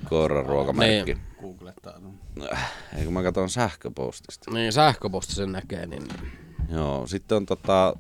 Koiran 0.09 0.45
ruokamerkki. 0.45 1.13
Niin. 1.13 1.23
Googlettaa. 1.41 1.93
Ei 2.97 3.03
kun 3.05 3.13
mä 3.13 3.23
katson 3.23 3.49
sähköpostista. 3.49 4.51
niin 4.51 4.73
sähköposti 4.73 5.35
sen 5.35 5.51
näkee, 5.51 5.85
niin 5.85 6.03
Joo, 6.71 7.07
sitten 7.07 7.35
on 7.35 7.45
tota, 7.45 7.95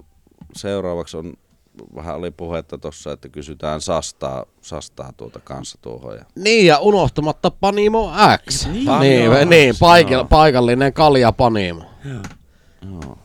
seuraavaksi 0.55 1.17
on 1.17 1.33
vähän 1.95 2.15
oli 2.15 2.31
puhetta 2.31 2.77
tossa, 2.77 3.11
että 3.11 3.29
kysytään 3.29 3.81
sastaa, 3.81 4.45
sastaa 4.61 5.13
tuota 5.17 5.39
kanssa 5.39 5.77
tuohon. 5.81 6.15
Ja... 6.15 6.25
Niin, 6.35 6.65
ja 6.65 6.79
unohtamatta 6.79 7.51
Panimo 7.51 8.11
X. 8.49 8.67
Niin, 8.67 8.85
Panimo 8.85 9.33
niin, 9.33 9.45
X, 9.45 9.49
niin 9.49 9.75
paikall- 9.75 10.11
joo. 10.11 10.25
paikallinen 10.25 10.93
kalja 10.93 11.31
Panimo. 11.31 11.83
Joo. 12.05 13.17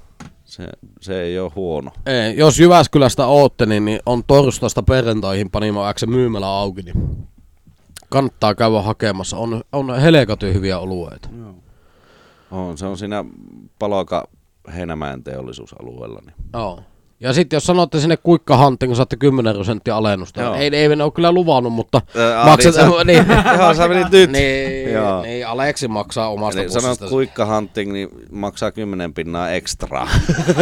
Se, 0.44 0.68
se 1.00 1.22
ei 1.22 1.38
ole 1.38 1.52
huono. 1.54 1.90
Ei, 2.06 2.36
jos 2.36 2.60
Jyväskylästä 2.60 3.26
ootte, 3.26 3.66
niin, 3.66 3.84
niin 3.84 4.00
on 4.06 4.24
torstaista 4.24 4.82
perjantaihin 4.82 5.50
Panimo 5.50 5.94
X 5.94 6.06
myymälä 6.06 6.46
auki, 6.46 6.82
niin 6.82 7.28
kannattaa 8.08 8.54
käydä 8.54 8.82
hakemassa. 8.82 9.36
On, 9.36 9.62
on 9.72 10.00
helekaty 10.00 10.54
hyviä 10.54 10.78
olueita. 10.78 11.28
Joo. 11.38 11.54
On, 12.50 12.78
se 12.78 12.86
on 12.86 12.98
siinä 12.98 13.24
Paloka 13.78 14.28
Heinämäen 14.74 15.24
teollisuusalueella. 15.24 16.20
Niin. 16.26 16.34
Joo. 16.52 16.80
Ja 17.22 17.32
sitten 17.32 17.56
jos 17.56 17.64
sanotte 17.64 18.00
sinne 18.00 18.16
kuikkahantti, 18.16 18.86
kun 18.86 18.96
saatte 18.96 19.16
10 19.16 19.54
prosenttia 19.54 19.96
alennusta. 19.96 20.40
Joo. 20.40 20.54
Ei, 20.54 20.76
ei 20.76 20.96
ne 20.96 21.04
ole 21.04 21.12
kyllä 21.12 21.32
luvannut, 21.32 21.72
mutta 21.72 22.00
Ää, 22.16 22.44
maksat, 22.44 22.74
niin 22.74 22.90
sä- 22.92 23.04
niin, 23.04 23.26
Joo, 23.58 23.74
sä 23.74 23.88
menit 23.88 24.10
nyt. 24.12 24.30
niin, 24.32 24.92
Joo. 24.92 25.22
niin, 25.22 25.46
Aleksi 25.46 25.88
maksaa 25.88 26.28
omasta 26.28 26.60
Eli 26.60 26.70
sanot 26.70 26.84
pussista. 26.90 27.08
kuikka 27.08 27.46
hunting, 27.54 27.92
niin 27.92 28.08
maksaa 28.32 28.70
10 28.72 29.14
pinnaa 29.14 29.50
ekstraa. 29.50 30.08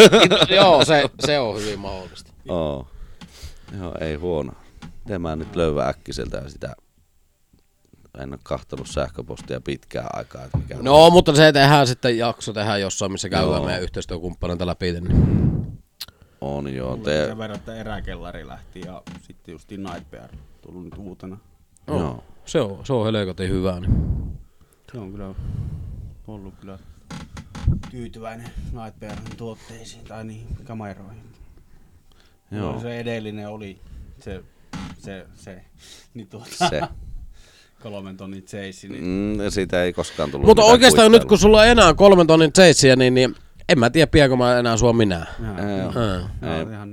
Joo, 0.56 0.84
se, 0.84 1.04
se 1.26 1.38
on 1.38 1.60
hyvin 1.60 1.78
mahdollista. 1.78 2.32
Oo. 2.48 2.86
Joo, 3.80 3.94
ei 4.00 4.14
huono. 4.14 4.52
Miten 5.04 5.22
mä 5.22 5.36
nyt 5.36 5.56
löydän 5.56 5.88
äkkiseltä 5.88 6.42
sitä 6.48 6.74
en 8.22 8.30
ole 8.32 8.38
kahtonut 8.42 8.86
sähköpostia 8.86 9.60
pitkään 9.60 10.08
aikaa. 10.12 10.44
Että 10.44 10.58
mikä 10.58 10.76
No, 10.82 11.10
mutta 11.10 11.34
se 11.36 11.52
tehdään 11.52 11.86
sitten 11.86 12.18
jakso 12.18 12.52
tehdään 12.52 12.80
jossain, 12.80 13.12
missä 13.12 13.28
käydään 13.28 13.52
Joo. 13.52 13.64
meidän 13.64 13.82
yhteistyökumppaneita 13.82 14.66
läpi. 14.66 14.92
Niin. 14.92 15.49
On 16.40 16.74
joo. 16.74 16.90
Mulla 16.90 17.04
Te, 17.04 17.26
sen 17.26 17.38
verran, 17.38 17.58
että 17.58 17.74
eräkellari 17.74 18.46
lähti 18.46 18.80
ja 18.86 19.02
sitten 19.22 19.52
just 19.52 19.70
Night 19.70 20.10
Bear 20.10 20.28
tullut 20.62 20.84
nyt 20.84 20.94
uutena. 20.98 21.38
joo. 21.86 22.24
Se 22.44 22.60
on, 22.60 22.86
se 22.86 22.92
on 22.92 23.12
helkotin 23.12 23.50
hyvä. 23.50 23.80
Niin. 23.80 23.92
Se 24.92 24.98
on 24.98 25.12
kyllä 25.12 25.34
ollut 26.26 26.54
kyllä 26.60 26.78
tyytyväinen 27.90 28.50
Night 28.72 29.00
Bearin 29.00 29.36
tuotteisiin 29.36 30.04
tai 30.04 30.24
niihin 30.24 30.56
kameroihin. 30.64 31.22
Joo. 32.50 32.70
Joo. 32.70 32.80
Se 32.80 33.00
edellinen 33.00 33.48
oli 33.48 33.80
se, 34.20 34.42
se, 34.98 35.26
se, 35.34 35.64
niin 36.14 36.28
tuota, 36.28 36.68
Se. 36.70 36.80
kolmen 37.82 38.16
tonnin 38.16 38.42
chase, 38.42 38.88
niin 38.88 39.04
Mm, 39.04 39.50
siitä 39.50 39.84
ei 39.84 39.92
koskaan 39.92 40.30
tullut 40.30 40.46
Mutta 40.46 40.64
oikeastaan 40.64 41.12
nyt 41.12 41.24
kun 41.24 41.38
sulla 41.38 41.60
on 41.60 41.66
enää 41.66 41.94
kolmen 41.94 42.26
tonnin 42.26 42.52
chasea, 42.52 42.96
niin, 42.96 43.14
niin 43.14 43.34
en 43.70 43.78
mä 43.78 43.90
tiedä, 43.90 44.06
piänkö 44.06 44.36
mä 44.36 44.58
enää 44.58 44.76
sua 44.76 44.92
minä. 44.92 45.26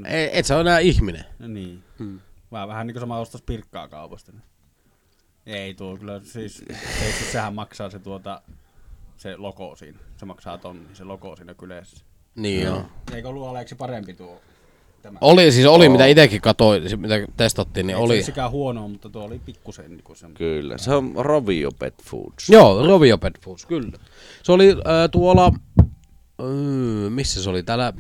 Ei. 0.08 0.14
Ei, 0.16 0.30
et 0.40 0.46
sä 0.46 0.56
ole 0.56 0.62
enää 0.62 0.80
ihminen. 0.80 1.26
no 1.40 1.48
niin. 1.48 1.84
Hmm. 2.00 2.20
Vähän, 2.52 2.68
vähän 2.68 2.88
niin 2.88 2.94
kuin 2.94 3.02
sama 3.02 3.20
ostais 3.20 3.42
pirkkaa 3.42 3.88
kaupasta. 3.88 4.32
niin. 4.32 4.44
Ei 5.46 5.74
tuo 5.74 5.98
kyllä, 5.98 6.22
siis 6.24 6.58
se, 6.58 7.12
siis 7.12 7.32
sehän 7.32 7.54
maksaa 7.56 7.90
se 7.90 8.00
tuota, 8.00 8.42
se 9.18 9.36
logo 9.38 9.76
siinä. 9.76 10.00
Se 10.18 10.26
maksaa 10.26 10.58
tonni, 10.58 10.88
se 10.94 11.04
logo 11.04 11.36
siinä 11.36 11.54
kyleessä. 11.54 12.06
Niin 12.36 12.64
joo. 12.64 12.86
Eikö 13.14 13.28
ollut 13.30 13.48
Aleksi 13.48 13.76
parempi 13.76 14.14
tuo? 14.14 14.42
Tämä. 15.02 15.18
Oli, 15.22 15.52
siis 15.52 15.66
oli, 15.66 15.86
Oo. 15.86 15.92
mitä 15.92 16.06
itsekin 16.06 16.42
katsoin, 16.42 16.90
se, 16.90 16.96
mitä 16.98 17.16
testattiin, 17.38 17.88
niin 17.88 17.98
Ei 17.98 18.04
oli. 18.04 18.18
se 18.22 18.26
sikään 18.26 18.52
huonoa, 18.52 18.88
mutta 18.88 19.10
tuo 19.10 19.24
oli 19.24 19.40
pikkusen 19.46 19.90
niin 19.92 20.04
kuin 20.04 20.16
se. 20.18 20.28
Kyllä, 20.34 20.78
se 20.78 20.94
on 20.94 21.14
Rovio 21.16 21.72
Pet 21.80 22.04
Foods. 22.04 22.50
Joo, 22.50 22.88
Rovio 22.88 23.18
Pet 23.18 23.40
Foods, 23.46 23.66
kyllä. 23.66 23.98
Se 24.44 24.52
oli 24.52 24.70
äh, 24.72 25.10
tuolla, 25.12 25.52
äh, 26.40 27.12
missä 27.12 27.44
se 27.44 27.50
oli, 27.50 27.64
täällä, 27.64 27.94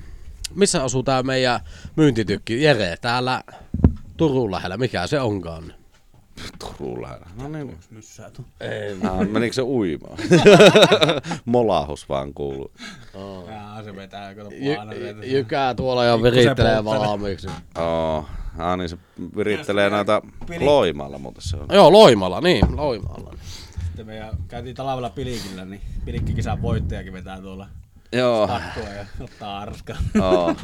missä 0.55 0.83
asuu 0.83 1.03
tää 1.03 1.23
meidän 1.23 1.59
myyntitykki, 1.95 2.63
Jere, 2.63 2.97
täällä 3.01 3.43
Turun 4.17 4.51
lähellä, 4.51 4.77
mikä 4.77 5.07
se 5.07 5.19
onkaan? 5.19 5.73
Turun 6.59 7.01
lähellä. 7.01 7.25
No 7.41 7.47
niin. 7.47 7.77
Myssää 7.91 8.29
tuo. 8.31 8.45
Ah, 9.09 9.27
menikö 9.27 9.53
se 9.53 9.61
uimaan? 9.61 10.17
Molahus 11.45 12.09
vaan 12.09 12.33
kuuluu. 12.33 12.71
Jaa, 13.47 13.83
se 13.83 13.95
vetää, 13.95 14.35
kato 14.35 14.49
Jy, 14.51 14.75
jykää 15.23 15.75
tuolla 15.75 16.05
ja 16.05 16.23
virittelee 16.23 16.85
valmiiksi. 16.85 17.47
Oh, 17.77 18.25
ah, 18.57 18.77
niin 18.77 18.89
se 18.89 18.97
virittelee 19.37 19.89
noita 19.89 20.21
Pili- 20.45 20.65
loimalla, 20.65 21.17
mutta 21.17 21.41
se 21.41 21.57
on. 21.57 21.67
Joo, 21.71 21.91
Loimalla, 21.91 22.41
niin, 22.41 22.77
Loimalla. 22.77 23.33
Sitten 23.85 24.05
me 24.05 24.31
käytiin 24.47 24.75
talvella 24.75 25.09
Pilikillä, 25.09 25.65
niin 25.65 25.81
Pilikkikisan 26.05 26.61
voittajakin 26.61 27.13
vetää 27.13 27.41
tuolla 27.41 27.67
Joo. 28.11 28.47
takkoa 28.47 28.89
ja 28.93 29.05
ottaa 29.21 29.59
arskaa. 29.59 29.97
Oh. 30.21 30.55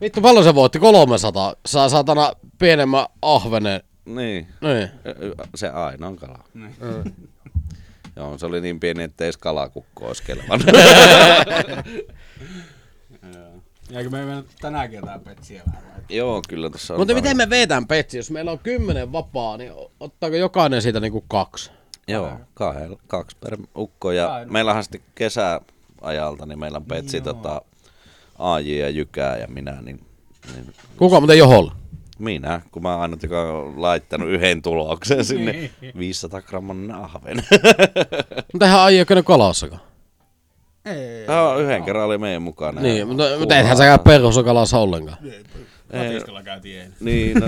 Vittu, 0.00 0.20
paljon 0.20 0.44
se 0.44 0.54
voitti? 0.54 0.78
300. 0.78 1.54
Saa 1.66 1.88
saatana 1.88 2.32
pienemmän 2.58 3.06
ahvenen. 3.22 3.80
Niin. 4.04 4.48
Niin. 4.60 4.90
Se 5.54 5.68
ainoa 5.68 6.14
kala. 6.16 6.38
Niin. 6.54 6.76
Joo, 8.16 8.38
se 8.38 8.46
oli 8.46 8.60
niin 8.60 8.80
pieni, 8.80 9.02
että 9.02 9.24
ei 9.24 9.26
edes 9.26 9.36
kalakukko 9.36 10.06
olisi 10.06 10.22
kelvannut. 10.22 10.68
Joo. 13.34 13.52
Ja 13.90 14.02
kun 14.02 14.12
me 14.12 14.20
ei 14.20 14.26
mennä 14.26 14.42
tänäänkin 14.60 14.96
jotain 14.96 15.20
petsiä 15.20 15.62
vähän. 15.66 15.82
Joo, 16.08 16.42
kyllä 16.48 16.70
tässä 16.70 16.94
on. 16.94 17.00
Mutta 17.00 17.14
miten 17.14 17.36
me 17.36 17.50
vetään 17.50 17.86
petsi? 17.86 18.16
Jos 18.16 18.30
meillä 18.30 18.50
on 18.52 18.58
kymmenen 18.58 19.12
vapaa, 19.12 19.56
niin 19.56 19.72
ottaako 20.00 20.36
jokainen 20.36 20.82
siitä 20.82 21.00
niinku 21.00 21.20
kaksi? 21.28 21.70
Joo, 22.08 22.30
kahdella, 22.54 22.98
kaksi 23.06 23.36
per 23.40 23.56
ukko. 23.76 24.12
Ja 24.12 24.34
Aina. 24.34 24.52
meillähän 24.52 24.84
sitten 24.84 25.00
kesäajalta, 26.00 26.46
niin 26.46 26.58
meillä 26.58 26.76
on 26.76 26.84
petsi 26.84 27.20
tota, 27.20 27.62
AJ 28.38 28.78
ja 28.78 28.88
Jykää 28.88 29.36
ja 29.36 29.46
minä, 29.48 29.78
niin, 29.82 30.00
niin 30.54 30.74
Kuka 30.96 31.20
muuten 31.20 31.38
joholla? 31.38 31.72
minä, 32.18 32.60
kun 32.72 32.82
mä 32.82 32.92
oon 32.92 33.00
ainut, 33.00 33.22
joka 33.22 33.40
on 33.40 33.82
laittanut 33.82 34.28
yhden 34.28 34.62
tuloksen 34.62 35.24
sinne 35.24 35.70
500 35.98 36.42
gramman 36.42 36.90
ahven. 36.90 37.36
Mutta 38.52 38.64
eihän 38.66 38.80
aiemmin 38.80 39.16
ne 39.16 39.22
kalassakaan. 39.22 39.80
Ei. 40.84 41.24
Joo, 41.28 41.58
yhden 41.58 41.82
kerran 41.82 42.04
oli 42.04 42.18
meidän 42.18 42.42
mukana. 42.42 42.80
Niin, 42.80 43.08
mutta, 43.08 43.24
mutta 43.38 43.56
eihän 43.56 43.76
säkään 43.76 44.00
perhossa 44.00 44.42
kalassa 44.42 44.78
ollenkaan. 44.78 45.18
Katiskalla 45.92 46.42
käytiin. 46.42 46.94
Niin, 47.00 47.36
no, 47.40 47.46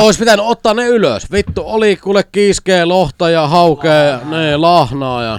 Ois 0.04 0.18
pitänyt 0.18 0.44
ottaa 0.48 0.74
ne 0.74 0.86
ylös. 0.86 1.32
Vittu, 1.32 1.62
oli 1.64 1.96
kuule 1.96 2.24
kiiskee, 2.32 2.84
lohta 2.84 3.30
ja 3.30 3.48
haukea, 3.48 3.94
ja 3.94 4.20
ne 4.24 4.56
lahnaa 4.56 5.22
ja 5.22 5.38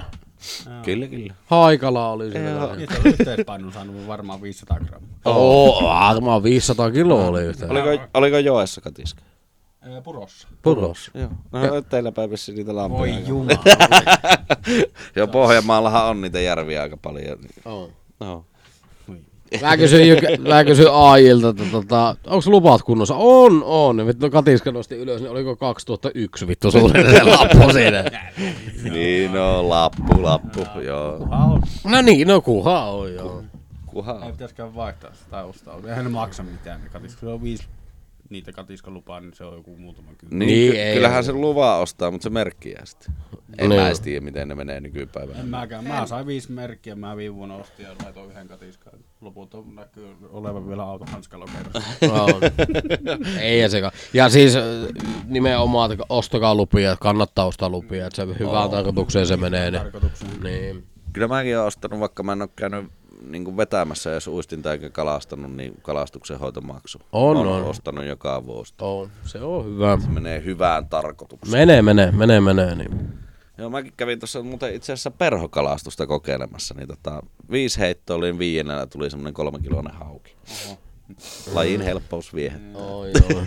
kyllä, 0.82 1.06
kyllä. 1.06 1.34
haikala 1.46 2.08
oli 2.08 2.32
siellä. 2.32 2.76
Niitä 2.76 2.94
on 2.98 3.06
yhteispainun 3.06 3.72
saanut 3.72 4.06
varmaan 4.06 4.42
500 4.42 4.78
grammaa. 4.80 5.10
Oo, 5.24 5.82
varmaan 5.84 6.42
500 6.42 6.90
kiloa 6.90 7.26
oli 7.26 7.42
yhtä. 7.42 7.66
Oliko, 7.68 8.04
oliko 8.14 8.38
joessa 8.38 8.80
katiska? 8.80 9.22
Ee, 9.86 10.00
Purossa. 10.00 10.48
Puros. 10.62 11.10
Joo. 11.14 11.30
No, 11.52 11.82
teillä 11.82 12.12
päivässä 12.12 12.52
niitä 12.52 12.76
lampuja. 12.76 13.14
Voi 13.14 13.28
jumala. 13.28 13.58
Joo, 15.16 15.26
Pohjanmaallahan 15.26 16.06
on 16.06 16.20
niitä 16.20 16.40
järviä 16.40 16.82
aika 16.82 16.96
paljon. 16.96 17.38
niin- 17.40 17.62
Oo. 17.64 17.90
No. 18.20 18.44
Mä 19.60 19.76
kysyin, 19.76 20.18
mä 20.48 20.64
kysyin 20.64 20.88
AIlta, 20.92 21.48
että 21.48 21.64
tota, 21.72 22.16
onko 22.26 22.44
lupat 22.46 22.82
kunnossa? 22.82 23.14
On, 23.16 23.64
on. 23.64 24.06
Vittu 24.06 24.30
katiska 24.30 24.72
nosti 24.72 24.94
ylös, 24.94 25.20
niin 25.20 25.30
oliko 25.30 25.56
2001 25.56 26.46
vittu 26.46 26.70
suurin 26.70 27.10
se 27.10 27.22
lappu 27.38 27.72
siinä? 27.72 28.04
Niin, 28.92 29.32
no, 29.32 29.68
lappu, 29.68 30.22
lappu, 30.22 30.80
joo. 30.80 31.18
Kuha 31.18 31.36
on. 31.36 31.62
No 31.84 32.02
niin, 32.02 32.28
no 32.28 32.40
kuha 32.40 32.84
on 32.84 33.14
joo. 33.14 33.42
Kuha. 33.86 34.20
Ei 34.26 34.32
pitäisikään 34.32 34.74
vaihtaa 34.74 35.10
sitä 35.14 35.30
tai 35.30 35.44
ostaa. 35.44 35.78
Eihän 35.88 36.04
ne 36.04 36.10
maksa 36.10 36.42
mitään 36.42 36.80
ne 36.82 36.88
katiska. 36.88 37.20
Se 37.20 37.26
on 37.26 37.42
viisi 37.42 37.64
niitä 38.32 38.52
katiskalupaa, 38.52 39.20
niin 39.20 39.34
se 39.34 39.44
on 39.44 39.54
joku 39.56 39.76
muutama 39.76 40.08
kymmenen. 40.18 40.48
Niin, 40.48 40.60
Niin, 40.60 40.72
ky- 40.72 40.78
ei 40.78 40.94
kyllähän 40.94 41.16
ole. 41.16 41.22
se 41.22 41.32
luva 41.32 41.78
ostaa, 41.78 42.10
mutta 42.10 42.22
se 42.22 42.30
merkki 42.30 42.70
jää 42.70 42.84
sitten. 42.84 43.14
En 43.58 43.68
Niin. 43.68 43.80
mä 43.80 43.86
edes 43.86 44.00
tiedä, 44.00 44.20
miten 44.20 44.48
ne 44.48 44.54
menee 44.54 44.80
nykypäivänä. 44.80 45.40
En 45.40 45.46
mäkään. 45.48 45.84
Mä 45.84 46.06
sain 46.06 46.26
viisi 46.26 46.52
merkkiä, 46.52 46.94
mä 46.94 47.16
viime 47.16 47.34
vuonna 47.36 47.54
ostin 47.54 47.86
ja 47.86 47.92
laitoin 48.04 48.30
yhden 48.30 48.48
katiskaan. 48.48 48.98
Loput 49.20 49.54
on 49.54 49.74
näkyy 49.74 50.16
olevan 50.30 50.68
vielä 50.68 50.82
autohanskalokerossa. 50.82 51.82
Ei 53.40 53.68
sekaan. 53.68 53.92
Ja 54.12 54.28
siis 54.28 54.56
äh, 54.56 54.62
nimenomaan, 55.26 55.92
että 55.92 56.04
ostakaa 56.08 56.54
lupia, 56.54 56.92
että 56.92 57.02
kannattaa 57.02 57.44
ostaa 57.46 57.68
lupia, 57.68 58.06
että 58.06 58.16
se 58.26 58.38
hyvään 58.38 58.70
tarkoitukseen 58.70 59.26
se 59.26 59.36
menee. 59.36 59.70
Niin. 59.70 59.82
Niin. 60.42 60.84
Kyllä 61.12 61.28
mäkin 61.28 61.56
olen 61.56 61.66
ostanut, 61.66 62.00
vaikka 62.00 62.22
mä 62.22 62.32
en 62.32 62.42
ole 62.42 62.50
käynyt 62.56 62.86
niin 63.30 63.56
vetämässä 63.56 64.10
jos 64.10 64.26
uistinta 64.28 64.72
eikä 64.72 64.90
kalastanut, 64.90 65.56
niin 65.56 65.74
kalastuksen 65.82 66.38
hoitomaksu. 66.38 66.98
On, 67.12 67.36
Olen 67.36 67.52
on. 67.62 67.64
ostanut 67.64 68.04
joka 68.04 68.46
vuosi. 68.46 68.74
On. 68.80 69.10
Se 69.24 69.40
on 69.40 69.64
hyvä. 69.64 69.98
Menee 70.08 70.44
hyvään 70.44 70.88
tarkoitukseen. 70.88 71.60
Menee, 71.68 71.82
menee, 71.82 72.10
menee, 72.10 72.40
menee. 72.40 72.74
Niin. 72.74 73.08
Joo, 73.58 73.70
mäkin 73.70 73.92
kävin 73.96 74.18
tuossa 74.20 74.42
muuten 74.42 74.74
itse 74.74 74.92
asiassa 74.92 75.10
perhokalastusta 75.10 76.06
kokeilemassa, 76.06 76.74
niin 76.74 76.88
tota, 76.88 77.22
viisi 77.50 77.78
heittoa 77.80 78.16
olin 78.16 78.38
viiennellä, 78.38 78.86
tuli 78.86 79.10
semmonen 79.10 79.34
kolme 79.34 79.58
kiloinen 79.58 79.94
hauki. 79.94 80.36
Lajin 81.54 81.80
helppous 81.80 82.34
vie. 82.34 82.52
Oh, 82.74 83.04
joo. 83.06 83.42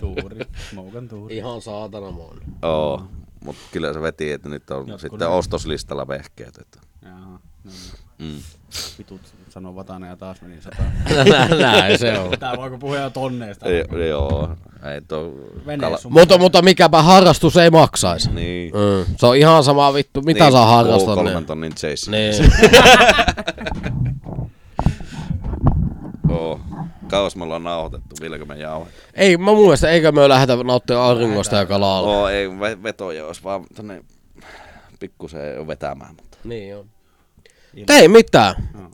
Tuuri. 0.00 0.38
Moukan 0.74 1.08
tuuri. 1.08 1.36
Ihan 1.36 1.60
saatana 1.62 2.10
mon. 2.10 2.40
Oo, 2.62 3.02
mutta 3.44 3.62
kyllä 3.72 3.92
se 3.92 4.02
veti, 4.02 4.32
että 4.32 4.48
nyt 4.48 4.70
on 4.70 4.78
Jotkut 4.78 5.00
sitten 5.00 5.18
ne- 5.18 5.26
ostoslistalla 5.26 6.08
vehkeet. 6.08 6.56
Että. 6.58 6.80
Mm. 8.18 8.38
Vitut 8.98 9.20
sanoo 9.48 9.74
Vatanen 9.74 10.10
ja 10.10 10.16
taas 10.16 10.42
meni 10.42 10.60
sata. 10.62 10.76
Näin 11.62 11.98
se 11.98 12.18
on. 12.18 12.38
Tää 12.38 12.56
voiko 12.56 12.78
puhua 12.78 12.96
jo 12.96 13.10
tonneista. 13.10 13.66
Ei, 13.66 13.84
joo, 14.08 14.56
ei 14.94 15.00
to, 15.08 15.32
sun 15.98 16.12
Mutta, 16.12 16.38
mutta 16.38 16.62
mikäpä 16.62 17.02
harrastus 17.02 17.56
ei 17.56 17.70
maksaisi. 17.70 18.30
Niin. 18.32 18.72
Mm. 18.74 19.14
Se 19.16 19.26
on 19.26 19.36
ihan 19.36 19.64
sama 19.64 19.94
vittu, 19.94 20.22
mitä 20.22 20.44
niin, 20.44 20.52
saa 20.52 20.66
harrastaa. 20.66 21.14
kolmen 21.14 21.34
Niin. 21.34 21.46
tonnin 21.46 21.74
chase. 21.74 22.10
niin. 22.10 22.34
Oo. 26.30 26.60
Kauas 27.08 27.36
me 27.36 27.44
ollaan 27.44 27.64
nauhoitettu, 27.64 28.16
vieläkö 28.20 28.44
me 28.44 28.56
jauhet? 28.58 28.92
Ei, 29.14 29.36
mä 29.36 29.44
mun 29.44 29.62
mielestä, 29.62 29.90
eikä 29.90 30.12
me 30.12 30.28
lähdetä 30.28 30.56
nauttia 30.64 31.04
auringosta 31.04 31.56
ja 31.56 31.66
kalalla. 31.66 32.08
Oo, 32.08 32.28
ei 32.28 32.48
ve- 32.48 32.82
vetoja 32.82 33.26
olisi 33.26 33.44
vaan 33.44 33.64
tänne 33.74 34.04
pikkusen 35.00 35.66
vetämään. 35.66 36.14
Mutta. 36.16 36.38
Niin 36.44 36.68
joo. 36.68 36.84
Ei 37.88 38.08
mitään. 38.08 38.54
Joo. 38.74 38.90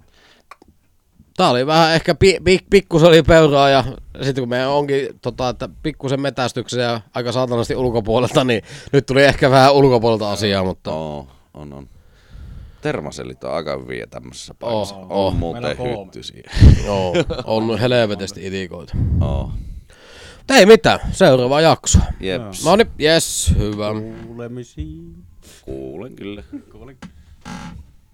Tää 1.37 1.51
oli 1.51 1.67
vähän 1.67 1.95
ehkä 1.95 2.15
pi, 2.15 2.39
pi, 2.45 2.59
pikkusen 2.71 3.09
oli 3.09 3.23
peuraa 3.23 3.71
ja 3.71 3.85
sitten 4.23 4.43
kun 4.43 4.49
me 4.49 4.67
onkin 4.67 5.09
tota, 5.23 5.49
että 5.49 5.69
pikkusen 5.83 6.21
metästyksen 6.21 6.83
ja 6.83 7.01
aika 7.15 7.33
saatanasti 7.33 7.77
ulkopuolelta, 7.77 8.45
niin 8.45 8.63
nyt 8.93 9.07
tuli 9.07 9.25
ehkä 9.25 9.51
vähän 9.51 9.75
ulkopuolelta 9.75 10.33
asiaa, 10.33 10.65
mutta 10.65 10.93
Oo, 10.93 11.29
on, 11.55 11.73
on. 11.73 11.89
Termaselit 12.83 13.45
on 13.45 13.53
aika 13.53 13.79
hyviä 13.79 14.07
tämmöisessä 14.07 14.55
paikassa. 14.55 14.95
Oo, 14.95 15.03
on 15.03 15.09
oo. 15.11 15.31
muuten 15.31 15.77
hyttysiä. 15.79 16.51
joo, 16.87 17.15
on 17.45 17.79
helvetisti 17.81 18.47
itikoita. 18.47 18.97
Oo. 19.21 19.51
Mutta 20.39 20.61
ei 20.61 20.67
mitään, 20.67 21.01
seuraava 21.13 21.61
jakso. 21.61 21.99
Jeps. 22.21 22.65
No 22.65 22.77
niin, 22.77 22.89
jes, 22.99 23.53
hyvä. 23.59 23.87
Kuulemisiin. 24.27 25.15
Kuulen 25.65 26.17
kyllä. 26.17 26.43
Kuulen. 26.73 26.97